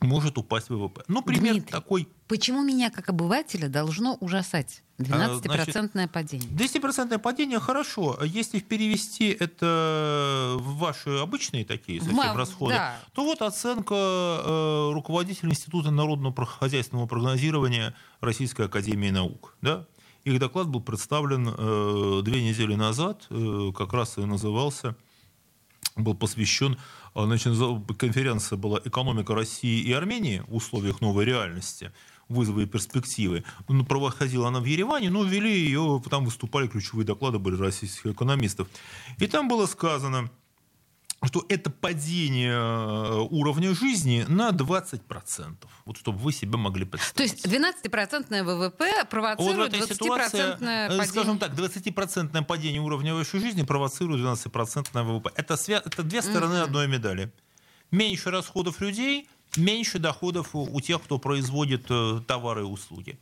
[0.00, 1.02] может упасть ВВП.
[1.08, 2.08] Ну, пример Дмитрий, такой.
[2.28, 6.48] Почему меня, как обывателя, должно ужасать 12-процентное а, падение?
[6.50, 8.18] 10% падение хорошо.
[8.24, 12.96] Если перевести это в ваши обычные такие совсем Ма, расходы, да.
[13.12, 19.56] то вот оценка э, руководителя Института народного хозяйственного прогнозирования Российской Академии Наук.
[19.62, 19.86] Да?
[20.24, 24.94] Их доклад был представлен э, две недели назад, э, как раз и назывался,
[25.96, 27.52] был посвящен а, значит,
[27.98, 31.92] конференция была «Экономика России и Армении в условиях новой реальности.
[32.28, 33.44] Вызовы и перспективы».
[33.68, 38.68] Ну, проходила она в Ереване, но ввели ее, там выступали ключевые доклады, были российских экономистов.
[39.18, 40.30] И там было сказано,
[41.24, 45.56] что это падение э, уровня жизни на 20%.
[45.84, 47.16] Вот чтобы вы себе могли представить.
[47.16, 51.06] То есть 12% ВВП провоцирует вот 20% э, падение?
[51.06, 55.32] Скажем так, 20% падение уровня вашей жизни провоцирует 12% ВВП.
[55.34, 55.82] Это, свя...
[55.84, 56.62] это две стороны mm-hmm.
[56.62, 57.32] одной медали.
[57.90, 63.18] Меньше расходов людей, меньше доходов у тех, кто производит э, товары и услуги.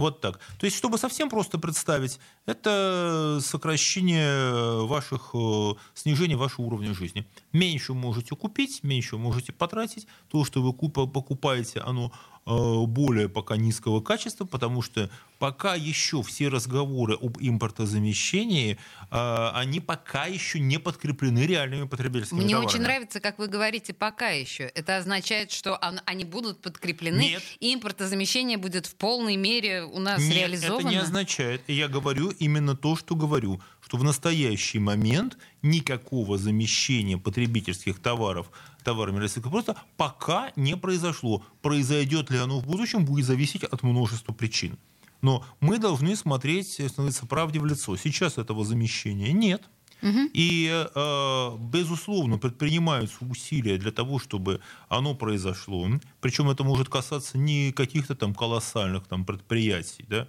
[0.00, 0.40] Вот так.
[0.58, 7.26] То есть, чтобы совсем просто представить, это сокращение ваших, э, снижение вашего уровня жизни.
[7.52, 10.06] Меньше можете купить, меньше можете потратить.
[10.30, 16.48] То, что вы покупаете, оно Э, более пока низкого качества, потому что пока еще все
[16.48, 18.76] разговоры об импортозамещении,
[19.10, 22.68] э, они пока еще не подкреплены реальными потребительскими Мне товарами.
[22.68, 24.64] очень нравится, как вы говорите, пока еще.
[24.74, 27.42] Это означает, что они будут подкреплены, Нет.
[27.60, 30.80] и импортозамещение будет в полной мере у нас Нет, реализовано?
[30.80, 31.62] это не означает.
[31.68, 38.50] Я говорю именно то, что говорю, что в настоящий момент никакого замещения потребительских товаров
[38.84, 41.44] товарами российского производства пока не произошло.
[41.62, 44.78] Произойдет ли оно в будущем, будет зависеть от множества причин.
[45.22, 47.96] Но мы должны смотреть, становиться правде в лицо.
[47.96, 49.62] Сейчас этого замещения нет.
[50.02, 50.30] Угу.
[50.32, 55.86] И, э, безусловно, предпринимаются усилия для того, чтобы оно произошло.
[56.20, 60.26] Причем это может касаться не каких-то там колоссальных там, предприятий, да,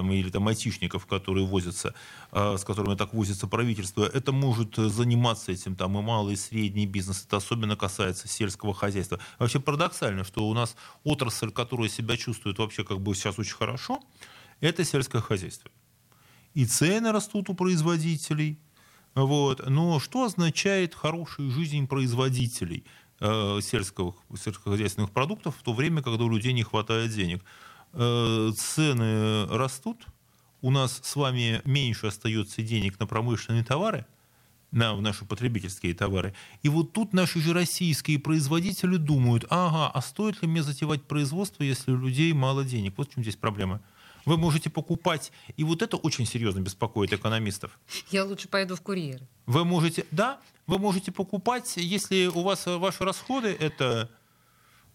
[0.00, 1.94] или там айтишников, которые возятся,
[2.30, 6.86] а, с которыми так возится правительство, это может заниматься этим там и малый, и средний
[6.86, 7.24] бизнес.
[7.26, 9.18] Это особенно касается сельского хозяйства.
[9.38, 14.00] Вообще парадоксально, что у нас отрасль, которая себя чувствует вообще как бы сейчас очень хорошо,
[14.60, 15.70] это сельское хозяйство.
[16.54, 18.58] И цены растут у производителей.
[19.14, 19.68] Вот.
[19.68, 22.84] Но что означает хорошая жизнь производителей
[23.20, 27.42] э, сельского, сельскохозяйственных продуктов в то время, когда у людей не хватает денег?
[27.94, 30.06] Э, цены растут,
[30.62, 34.06] у нас с вами меньше остается денег на промышленные товары,
[34.70, 36.34] на наши потребительские товары.
[36.62, 41.62] И вот тут наши же российские производители думают, ага, а стоит ли мне затевать производство,
[41.62, 42.94] если у людей мало денег?
[42.96, 43.82] Вот в чем здесь проблема.
[44.24, 47.78] Вы можете покупать, и вот это очень серьезно беспокоит экономистов.
[48.10, 49.26] Я лучше пойду в курьеры.
[49.46, 54.08] Вы можете, да, вы можете покупать, если у вас ваши расходы это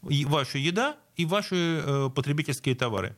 [0.01, 3.15] ваша еда и ваши э, потребительские товары.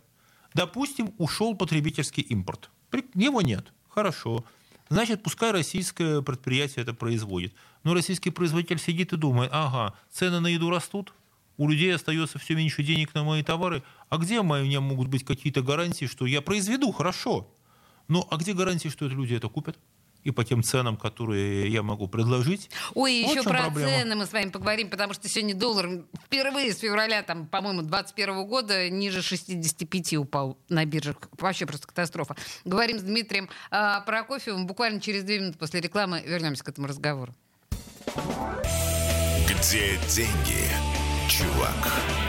[0.53, 2.71] Допустим, ушел потребительский импорт.
[3.13, 3.71] Его нет.
[3.89, 4.43] Хорошо.
[4.89, 7.53] Значит, пускай российское предприятие это производит.
[7.83, 11.13] Но российский производитель сидит и думает, ага, цены на еду растут,
[11.57, 15.25] у людей остается все меньше денег на мои товары, а где у меня могут быть
[15.25, 17.53] какие-то гарантии, что я произведу, хорошо.
[18.07, 19.77] Но а где гарантии, что это люди это купят?
[20.23, 22.69] И по тем ценам, которые я могу предложить.
[22.93, 23.89] Ой, вот еще про проблема.
[23.89, 28.47] цены мы с вами поговорим, потому что сегодня доллар впервые с февраля, там, по-моему, 2021
[28.47, 31.17] года ниже 65 упал на биржах.
[31.37, 32.35] Вообще просто катастрофа.
[32.65, 34.67] Говорим с Дмитрием э, Прокофьевым.
[34.67, 37.33] Буквально через две минуты после рекламы вернемся к этому разговору.
[39.47, 40.67] Где деньги,
[41.29, 42.28] чувак?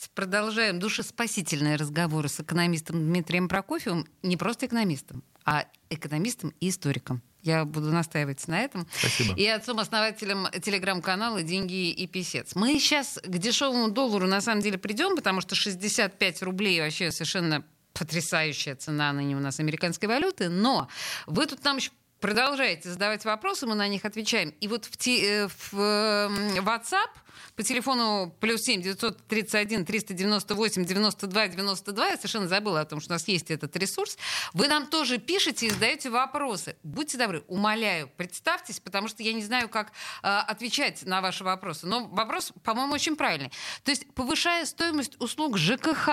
[0.13, 4.05] Продолжаем душеспасительные разговоры с экономистом Дмитрием Прокофьевым.
[4.23, 7.21] Не просто экономистом, а экономистом и историком.
[7.41, 8.87] Я буду настаивать на этом.
[8.93, 9.35] Спасибо.
[9.35, 12.55] И отцом-основателем телеграм-канала «Деньги и писец».
[12.55, 17.63] Мы сейчас к дешевому доллару на самом деле придем, потому что 65 рублей вообще совершенно
[17.93, 20.49] потрясающая цена ныне у нас американской валюты.
[20.49, 20.87] Но
[21.25, 21.91] вы тут нам еще
[22.21, 24.53] продолжаете задавать вопросы, мы на них отвечаем.
[24.61, 27.09] И вот в, те, э, в WhatsApp
[27.55, 33.15] по телефону плюс 7 931 398 92 92, я совершенно забыла о том, что у
[33.15, 34.17] нас есть этот ресурс,
[34.53, 36.75] вы нам тоже пишете и задаете вопросы.
[36.83, 39.91] Будьте добры, умоляю, представьтесь, потому что я не знаю, как
[40.23, 41.87] э, отвечать на ваши вопросы.
[41.87, 43.51] Но вопрос, по-моему, очень правильный.
[43.83, 46.09] То есть, повышая стоимость услуг ЖКХ,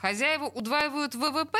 [0.00, 1.58] Хозяева удваивают ВВП?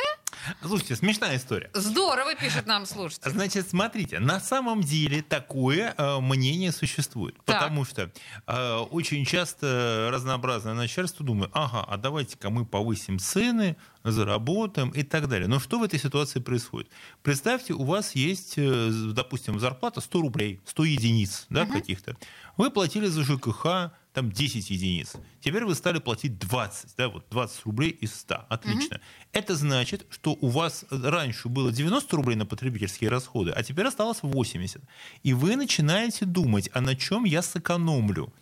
[0.63, 1.69] Слушайте, смешная история.
[1.75, 3.29] Здорово, пишет нам слушатель.
[3.29, 7.35] Значит, смотрите, на самом деле такое э, мнение существует.
[7.45, 7.59] Так.
[7.59, 8.11] Потому что
[8.47, 15.27] э, очень часто разнообразное начальство думает, ага, а давайте-ка мы повысим цены, заработаем и так
[15.27, 15.47] далее.
[15.47, 16.89] Но что в этой ситуации происходит?
[17.21, 21.73] Представьте, у вас есть, э, допустим, зарплата 100 рублей, 100 единиц да, угу.
[21.73, 22.17] каких-то.
[22.57, 25.13] Вы платили за ЖКХ там 10 единиц.
[25.39, 28.45] Теперь вы стали платить 20, да, вот 20 рублей из 100.
[28.49, 28.97] Отлично.
[28.97, 29.03] Угу.
[29.33, 34.19] Это значит, что у вас раньше было 90 рублей на потребительские расходы, а теперь осталось
[34.21, 34.81] 80.
[35.23, 38.33] И вы начинаете думать, а на чем я сэкономлю?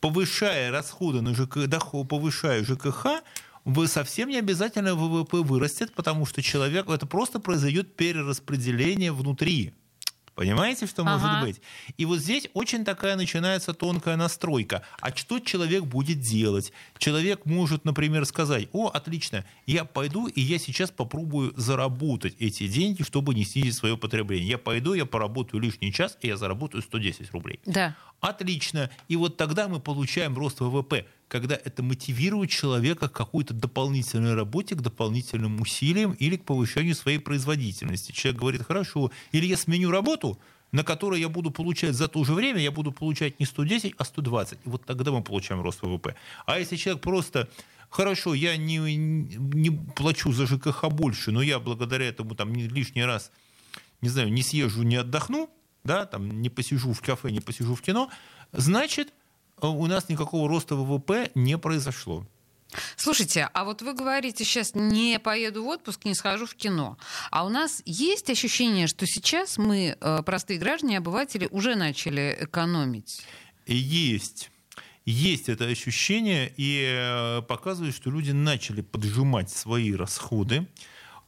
[0.00, 3.22] Повышая расходы на ЖК, доход, повышая ЖКХ,
[3.64, 9.72] вы совсем не обязательно ВВП вырастет, потому что человек, это просто произойдет перераспределение внутри.
[10.34, 11.18] Понимаете, что ага.
[11.18, 11.62] может быть?
[11.96, 14.82] И вот здесь очень такая начинается тонкая настройка.
[15.00, 16.72] А что человек будет делать?
[16.98, 23.02] Человек может, например, сказать, о, отлично, я пойду и я сейчас попробую заработать эти деньги,
[23.02, 24.48] чтобы не снизить свое потребление.
[24.48, 27.60] Я пойду, я поработаю лишний час, и я заработаю 110 рублей.
[27.66, 27.96] Да.
[28.24, 28.90] Отлично.
[29.08, 34.76] И вот тогда мы получаем рост ВВП когда это мотивирует человека к какой-то дополнительной работе,
[34.76, 38.12] к дополнительным усилиям или к повышению своей производительности.
[38.12, 40.38] Человек говорит, хорошо, или я сменю работу,
[40.70, 44.04] на которой я буду получать за то же время, я буду получать не 110, а
[44.04, 44.58] 120.
[44.64, 46.14] И вот тогда мы получаем рост ВВП.
[46.46, 47.48] А если человек просто
[47.90, 53.32] хорошо, я не, не плачу за ЖКХ больше, но я благодаря этому там лишний раз,
[54.02, 55.50] не знаю, не съезжу, не отдохну,
[55.84, 58.10] да, там не посижу в кафе, не посижу в кино,
[58.52, 59.12] значит,
[59.60, 62.26] Э, у нас никакого роста ВВП не произошло.
[62.96, 66.98] Слушайте, а вот вы говорите сейчас не поеду в отпуск, не схожу в кино.
[67.30, 73.22] А у нас есть ощущение, что сейчас мы, э, простые граждане, обыватели, уже начали экономить?
[73.66, 74.50] Есть.
[75.04, 80.66] Есть это ощущение и э, показывает, что люди начали поджимать свои расходы.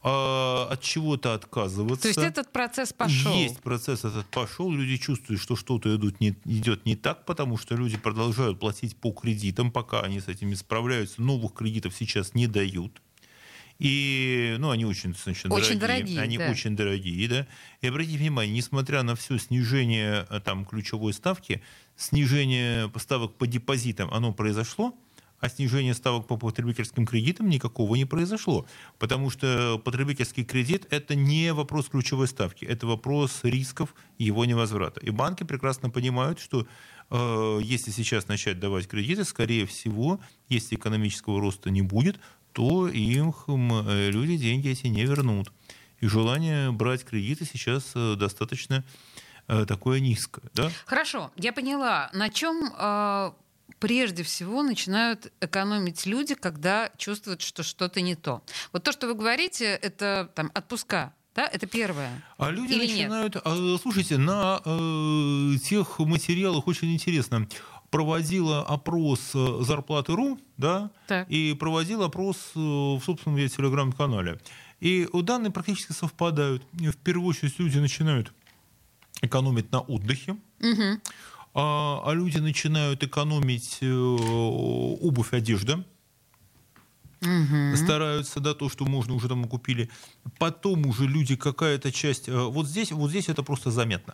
[0.09, 2.03] А, от чего-то отказываться.
[2.03, 3.33] То есть этот процесс пошел?
[3.33, 4.71] Есть процесс этот пошел.
[4.71, 9.11] Люди чувствуют, что что-то идут не, идет не так, потому что люди продолжают платить по
[9.11, 11.21] кредитам, пока они с этими справляются.
[11.21, 13.01] Новых кредитов сейчас не дают.
[13.79, 15.79] И, ну, они очень, значит, очень дорогие.
[15.79, 16.49] дорогие они да.
[16.49, 17.47] очень дорогие, да.
[17.81, 21.61] И обратите внимание, несмотря на все снижение э, там ключевой ставки,
[21.95, 24.95] снижение поставок по депозитам, оно произошло,
[25.39, 28.65] а снижение ставок по потребительским кредитам никакого не произошло.
[28.97, 34.99] Потому что потребительский кредит– это не вопрос ключевой ставки, это вопрос рисков его невозврата.
[35.01, 36.67] И банки прекрасно понимают, что
[37.09, 40.19] э, если сейчас начать давать кредиты, скорее всего,
[40.49, 42.19] если экономического роста не будет,
[42.53, 45.51] то им э, люди деньги эти не вернут.
[45.99, 48.83] И желание брать кредиты сейчас э, достаточно
[49.47, 50.45] э, такое низкое.
[50.53, 50.71] Да?
[50.85, 52.09] Хорошо, я поняла.
[52.13, 53.31] На чем э,
[53.79, 58.41] прежде всего начинают экономить люди, когда чувствуют, что что-то не то?
[58.73, 61.13] Вот то, что вы говорите, это там отпуска.
[61.35, 62.23] Да, это первое.
[62.39, 63.35] А люди Или начинают.
[63.35, 63.81] Нет?
[63.81, 67.47] Слушайте, на э, тех материалах очень интересно
[67.91, 71.29] проводила опрос э, зарплаты РУ, да, так.
[71.29, 74.39] и проводила опрос в собственном телеграм-канале.
[74.79, 76.63] И данные практически совпадают.
[76.73, 78.33] В первую очередь люди начинают
[79.21, 81.01] экономить на отдыхе, угу.
[81.59, 85.83] А, а люди начинают экономить э, обувь, одежда.
[87.21, 87.75] Угу.
[87.75, 89.89] Стараются, да, то, что можно уже там купили.
[90.37, 92.29] Потом уже люди какая-то часть.
[92.29, 94.13] Э, вот здесь, вот здесь это просто заметно.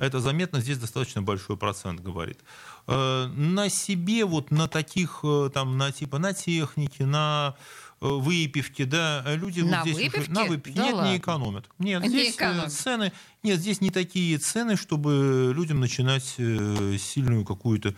[0.00, 2.40] Это заметно, здесь достаточно большой процент говорит.
[2.88, 5.22] Э, на себе, вот на таких,
[5.54, 7.54] там, на типа, на технике, на
[8.00, 10.30] выпивки, да, люди на вот здесь выпивке?
[10.30, 11.10] На выпивке да нет, ладно.
[11.10, 11.68] не экономят.
[11.78, 12.72] Нет, не здесь э, экономят.
[12.72, 17.94] цены, нет, здесь не такие цены, чтобы людям начинать э, сильную какую-то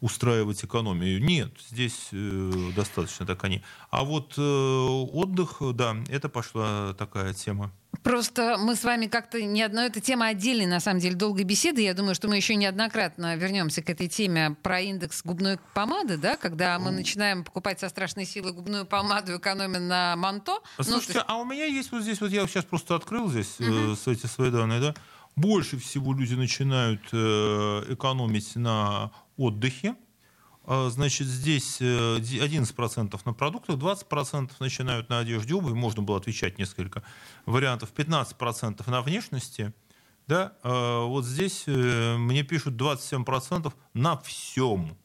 [0.00, 1.22] устраивать экономию.
[1.22, 3.62] Нет, здесь э, достаточно так они.
[3.90, 7.72] А вот э, отдых, да, это пошла такая тема.
[8.02, 11.80] Просто мы с вами как-то не одно, эта тема отдельной, на самом деле, долгой беседы.
[11.80, 16.36] Я думаю, что мы еще неоднократно вернемся к этой теме про индекс губной помады, да,
[16.36, 20.60] когда мы начинаем покупать со страшной силой губную помаду, экономя на манто.
[20.76, 21.26] Слушайте, ну, есть...
[21.26, 23.96] а у меня есть вот здесь, вот я сейчас просто открыл здесь угу.
[24.06, 24.94] э, эти свои данные, да,
[25.36, 29.96] больше всего люди начинают э, экономить на отдыхе.
[30.64, 36.58] А, значит, здесь 11% э, на продуктах, 20% начинают на одежде обуви, можно было отвечать
[36.58, 37.04] несколько
[37.44, 39.72] вариантов, 15% на внешности,
[40.26, 44.96] да, а вот здесь э, мне пишут 27% на всем.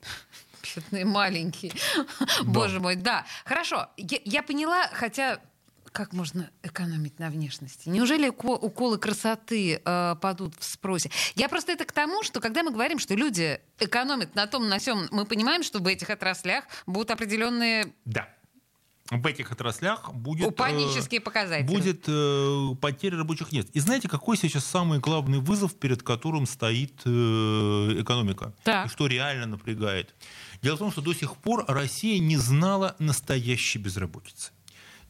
[0.75, 1.73] Бедные маленькие.
[2.17, 2.43] Да.
[2.43, 3.25] Боже мой, да.
[3.45, 5.41] Хорошо, я, я поняла, хотя
[5.91, 7.89] как можно экономить на внешности?
[7.89, 11.11] Неужели уколы красоты э, падут в спросе?
[11.35, 14.79] Я просто это к тому, что когда мы говорим, что люди экономят на том, на
[14.79, 17.93] сем, мы понимаем, что в этих отраслях будут определенные...
[18.05, 18.29] Да.
[19.09, 20.47] В этих отраслях будет...
[20.47, 21.67] Э, показатели.
[21.67, 23.67] Будет э, потеря рабочих мест.
[23.73, 27.09] И знаете, какой сейчас самый главный вызов, перед которым стоит э,
[27.99, 28.53] экономика?
[28.63, 28.85] Так.
[28.85, 30.15] И что реально напрягает?
[30.61, 34.51] Дело в том, что до сих пор Россия не знала настоящей безработицы.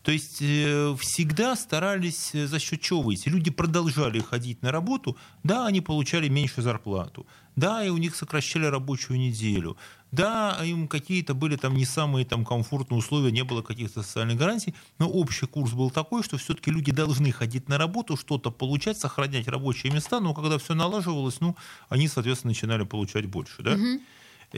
[0.04, 3.30] То есть э, всегда старались э, за счет чего выйти.
[3.30, 8.66] Люди продолжали ходить на работу, да, они получали меньше зарплату, да, и у них сокращали
[8.66, 9.78] рабочую неделю,
[10.12, 14.74] да, им какие-то были там не самые там комфортные условия, не было каких-то социальных гарантий,
[14.97, 19.47] но общий курс был такой, что все-таки люди должны ходить на работу, что-то получать, сохранять
[19.47, 21.56] рабочие места, но когда все налаживалось, ну,
[21.89, 23.74] они, соответственно, начинали получать больше, да.
[23.74, 24.02] Угу.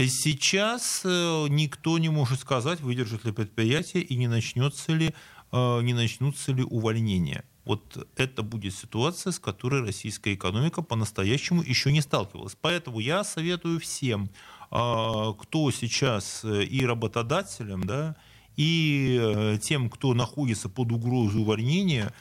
[0.08, 5.14] Сейчас никто не может сказать, выдержит ли предприятие и не начнется ли
[5.54, 7.46] не начнутся ли увольнения.
[7.66, 12.58] Вот это будет ситуация, с которой российская экономика по-настоящему еще не сталкивалась.
[12.60, 14.30] Поэтому я советую всем,
[14.70, 18.18] а, кто сейчас э, и работодателям, да,
[18.58, 22.14] и э, тем, кто находится под угрозой увольнения,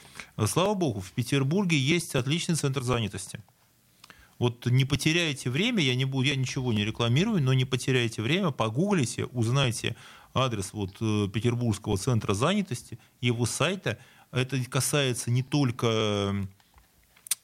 [0.46, 3.42] слава богу, в Петербурге есть отличный центр занятости.
[4.38, 8.50] Вот не потеряйте время, я, не буду, я ничего не рекламирую, но не потеряйте время,
[8.50, 9.96] погуглите, узнайте
[10.34, 13.98] адрес вот, э, Петербургского центра занятости, его сайта.
[14.30, 16.34] Это касается не только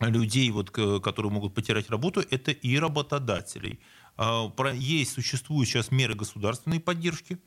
[0.01, 3.81] людей, вот, которые могут потерять работу, это и работодателей.
[4.17, 7.39] А, есть, существуют сейчас меры государственной поддержки,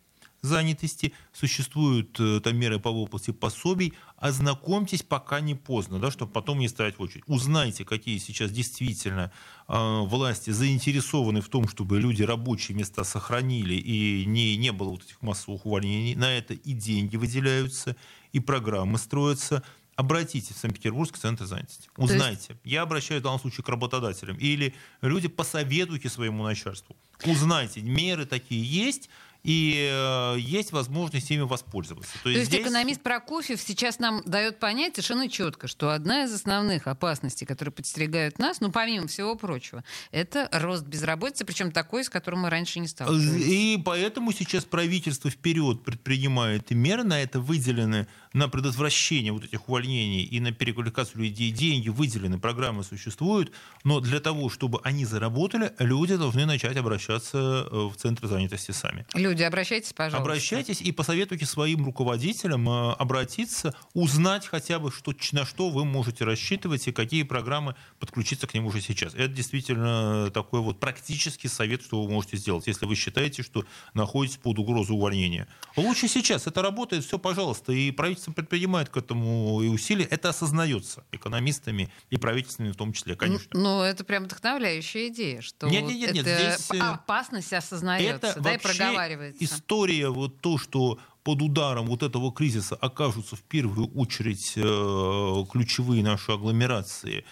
[0.41, 3.93] занятости, существуют э, там меры по области пособий.
[4.17, 7.23] Ознакомьтесь, пока не поздно, да, чтобы потом не стоять в очередь.
[7.27, 9.31] Узнайте, какие сейчас действительно
[9.67, 15.03] э, власти заинтересованы в том, чтобы люди рабочие места сохранили и не, не было вот
[15.03, 16.15] этих массовых увольнений.
[16.15, 17.95] На это и деньги выделяются,
[18.31, 19.63] и программы строятся
[19.95, 21.89] обратитесь в Санкт-Петербургский центр занятости.
[21.95, 22.47] Узнайте.
[22.49, 22.61] Есть...
[22.63, 24.37] Я обращаюсь в данном случае к работодателям.
[24.37, 26.95] Или люди посоветуйте своему начальству.
[27.25, 29.09] Узнайте, меры такие есть,
[29.43, 32.13] и э, есть возможность ими воспользоваться.
[32.17, 32.61] То, То есть, здесь...
[32.61, 38.39] экономист Прокофьев сейчас нам дает понять совершенно четко, что одна из основных опасностей, которые подстерегают
[38.39, 42.87] нас, ну, помимо всего прочего, это рост безработицы, причем такой, с которым мы раньше не
[42.87, 43.45] сталкивались.
[43.47, 50.23] И поэтому сейчас правительство вперед предпринимает меры на это выделены на предотвращение вот этих увольнений
[50.23, 53.51] и на переквалификацию людей деньги выделены, программы существуют,
[53.83, 59.05] но для того, чтобы они заработали, люди должны начать обращаться э, в центры занятости сами.
[59.13, 60.21] Люди обращайтесь, пожалуйста.
[60.21, 66.23] Обращайтесь и посоветуйте своим руководителям э, обратиться, узнать хотя бы, что, на что вы можете
[66.23, 69.13] рассчитывать и какие программы подключиться к ним уже сейчас.
[69.13, 74.37] Это действительно такой вот практический совет, что вы можете сделать, если вы считаете, что находитесь
[74.37, 75.47] под угрозой увольнения.
[75.75, 76.47] Лучше сейчас.
[76.47, 77.73] Это работает, все, пожалуйста.
[77.73, 80.05] И правительство предпринимает к этому и усилия.
[80.05, 83.47] Это осознается экономистами и правительствами в том числе, конечно.
[83.59, 88.41] Ну, это прям вдохновляющая идея, что нет, нет, нет, нет, это здесь, опасность осознается, это
[88.41, 89.43] да, и проговаривается.
[89.43, 96.03] История вот то, что под ударом вот этого кризиса окажутся в первую очередь э, ключевые
[96.03, 97.25] наши агломерации,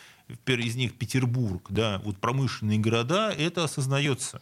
[0.46, 4.42] из них Петербург, да, вот промышленные города, это осознается.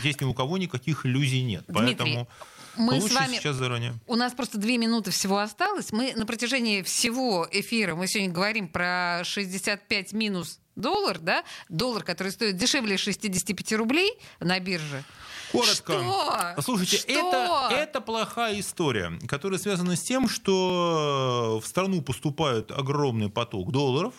[0.00, 1.64] Здесь ни у кого никаких иллюзий нет.
[1.66, 2.28] Дмитрий, Поэтому
[2.76, 3.36] мы лучше с вами...
[3.36, 3.94] сейчас заранее.
[4.06, 5.92] У нас просто две минуты всего осталось.
[5.92, 11.44] Мы на протяжении всего эфира, мы сегодня говорим про 65 минус доллар, да?
[11.68, 15.04] Доллар, который стоит дешевле 65 рублей на бирже.
[15.52, 15.92] Коротко.
[15.92, 16.62] Что?
[16.62, 17.10] Слушайте, Что?
[17.10, 24.14] Это, это плохая история, которая связана с тем, что в страну поступает огромный поток долларов,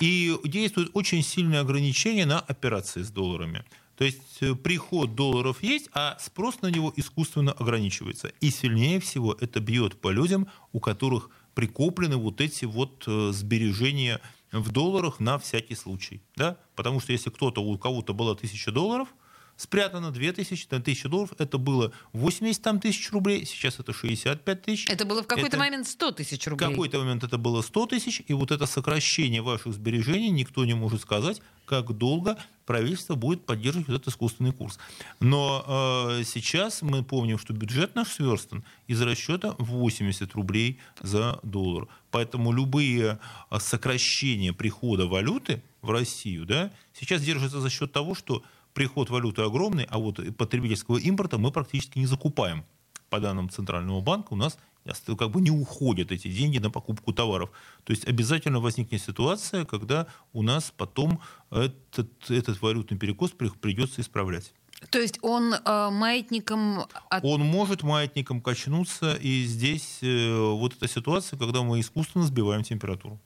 [0.00, 3.64] и действует очень сильное ограничение на операции с долларами.
[3.96, 8.32] То есть э, приход долларов есть, а спрос на него искусственно ограничивается.
[8.40, 14.20] И сильнее всего это бьет по людям, у которых прикоплены вот эти вот э, сбережения
[14.52, 16.20] в долларах на всякий случай.
[16.36, 16.58] Да?
[16.74, 19.08] Потому что если кто-то, у кого-то было 1000 долларов–
[19.56, 21.32] спрятано 2000, 1000 долларов.
[21.38, 24.88] Это было 80 там, тысяч рублей, сейчас это 65 тысяч.
[24.88, 25.58] Это было в какой-то это...
[25.58, 26.66] момент 100 тысяч рублей.
[26.66, 30.74] В какой-то момент это было 100 тысяч, и вот это сокращение ваших сбережений никто не
[30.74, 34.78] может сказать, как долго правительство будет поддерживать этот искусственный курс.
[35.20, 35.64] Но
[36.18, 41.86] э, сейчас мы помним, что бюджет наш сверстан из расчета 80 рублей за доллар.
[42.10, 43.18] Поэтому любые
[43.50, 48.42] э, сокращения прихода валюты в Россию да, сейчас держатся за счет того, что
[48.74, 52.64] приход валюты огромный, а вот потребительского импорта мы практически не закупаем.
[53.08, 54.58] По данным Центрального банка у нас
[55.16, 57.50] как бы не уходят эти деньги на покупку товаров.
[57.84, 61.20] То есть обязательно возникнет ситуация, когда у нас потом
[61.50, 64.52] этот, этот валютный перекос придется исправлять.
[64.90, 66.84] То есть он э, маятником...
[67.08, 67.24] От...
[67.24, 73.18] Он может маятником качнуться, и здесь э, вот эта ситуация, когда мы искусственно сбиваем температуру.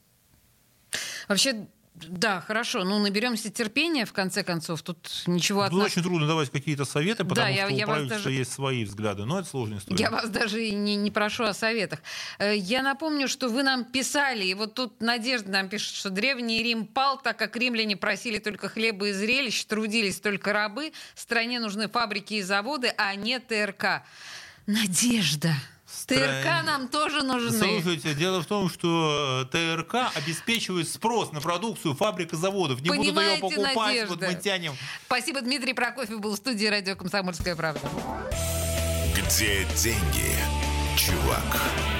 [1.29, 1.67] Вообще
[2.09, 2.85] да, хорошо.
[2.85, 4.83] Ну, наберемся терпения, в конце концов.
[4.83, 5.93] Тут ничего от Тут нас...
[5.93, 8.39] очень трудно давать какие-то советы, потому да, что я, у я правительства даже...
[8.39, 9.25] есть свои взгляды.
[9.25, 10.01] Но это сложная история.
[10.01, 12.01] Я вас даже и не, не прошу о советах.
[12.39, 16.63] Э, я напомню, что вы нам писали, и вот тут Надежда нам пишет, что Древний
[16.63, 21.89] Рим пал, так как римляне просили только хлеба и зрелищ, трудились только рабы, стране нужны
[21.89, 24.03] фабрики и заводы, а не ТРК.
[24.67, 25.55] Надежда.
[26.15, 27.59] ТРК нам тоже нужны.
[27.59, 32.81] Слушайте, дело в том, что э, ТРК обеспечивает спрос на продукцию фабрик и заводов.
[32.81, 34.15] Не Понимаете, будут ее покупать, Надежда.
[34.15, 34.73] вот мы тянем.
[35.07, 37.89] Спасибо, Дмитрий Прокофьев был в студии радио «Комсомольская правда».
[39.15, 40.37] Где деньги,
[40.97, 42.00] чувак?